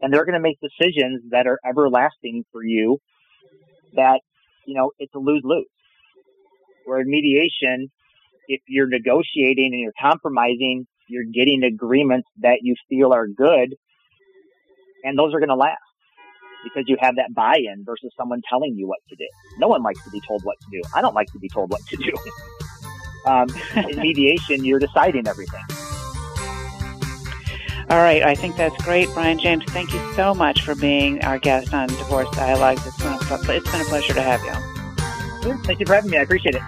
and 0.00 0.12
they're 0.12 0.24
going 0.24 0.34
to 0.34 0.40
make 0.40 0.58
decisions 0.60 1.22
that 1.30 1.46
are 1.46 1.58
everlasting 1.68 2.44
for 2.50 2.64
you 2.64 2.98
that, 3.94 4.20
you 4.66 4.74
know, 4.74 4.90
it's 4.98 5.14
a 5.14 5.18
lose 5.18 5.42
lose. 5.44 5.66
Where 6.86 7.00
in 7.00 7.10
mediation, 7.10 7.88
if 8.48 8.60
you're 8.66 8.88
negotiating 8.88 9.70
and 9.72 9.80
you're 9.80 9.92
compromising, 10.00 10.86
you're 11.08 11.24
getting 11.24 11.62
agreements 11.62 12.28
that 12.40 12.58
you 12.62 12.74
feel 12.88 13.12
are 13.12 13.28
good, 13.28 13.74
and 15.04 15.18
those 15.18 15.34
are 15.34 15.38
going 15.38 15.50
to 15.50 15.54
last 15.54 15.78
because 16.62 16.84
you 16.86 16.96
have 17.00 17.16
that 17.16 17.34
buy-in 17.34 17.84
versus 17.84 18.12
someone 18.16 18.42
telling 18.48 18.74
you 18.74 18.86
what 18.86 18.98
to 19.08 19.16
do. 19.16 19.26
No 19.58 19.68
one 19.68 19.82
likes 19.82 20.02
to 20.04 20.10
be 20.10 20.20
told 20.26 20.42
what 20.44 20.56
to 20.60 20.66
do. 20.70 20.82
I 20.94 21.00
don't 21.00 21.14
like 21.14 21.30
to 21.32 21.38
be 21.38 21.48
told 21.48 21.70
what 21.70 21.84
to 21.86 21.96
do. 21.96 22.12
um, 23.26 23.48
in 23.76 24.00
mediation, 24.00 24.64
you're 24.64 24.78
deciding 24.78 25.26
everything. 25.26 25.64
All 27.90 27.98
right, 27.98 28.22
I 28.22 28.34
think 28.34 28.56
that's 28.56 28.76
great, 28.84 29.08
Brian 29.14 29.38
James. 29.38 29.64
Thank 29.68 29.94
you 29.94 30.12
so 30.12 30.34
much 30.34 30.60
for 30.60 30.74
being 30.74 31.24
our 31.24 31.38
guest 31.38 31.72
on 31.72 31.88
Divorce 31.88 32.28
Dialogues. 32.32 32.86
It's 32.86 32.98
been 32.98 33.14
a, 33.14 33.56
it's 33.56 33.70
been 33.70 33.80
a 33.80 33.84
pleasure 33.84 34.12
to 34.12 34.22
have 34.22 34.42
you. 34.42 35.56
Thank 35.64 35.80
you 35.80 35.86
for 35.86 35.94
having 35.94 36.10
me. 36.10 36.18
I 36.18 36.22
appreciate 36.22 36.54
it. 36.54 36.62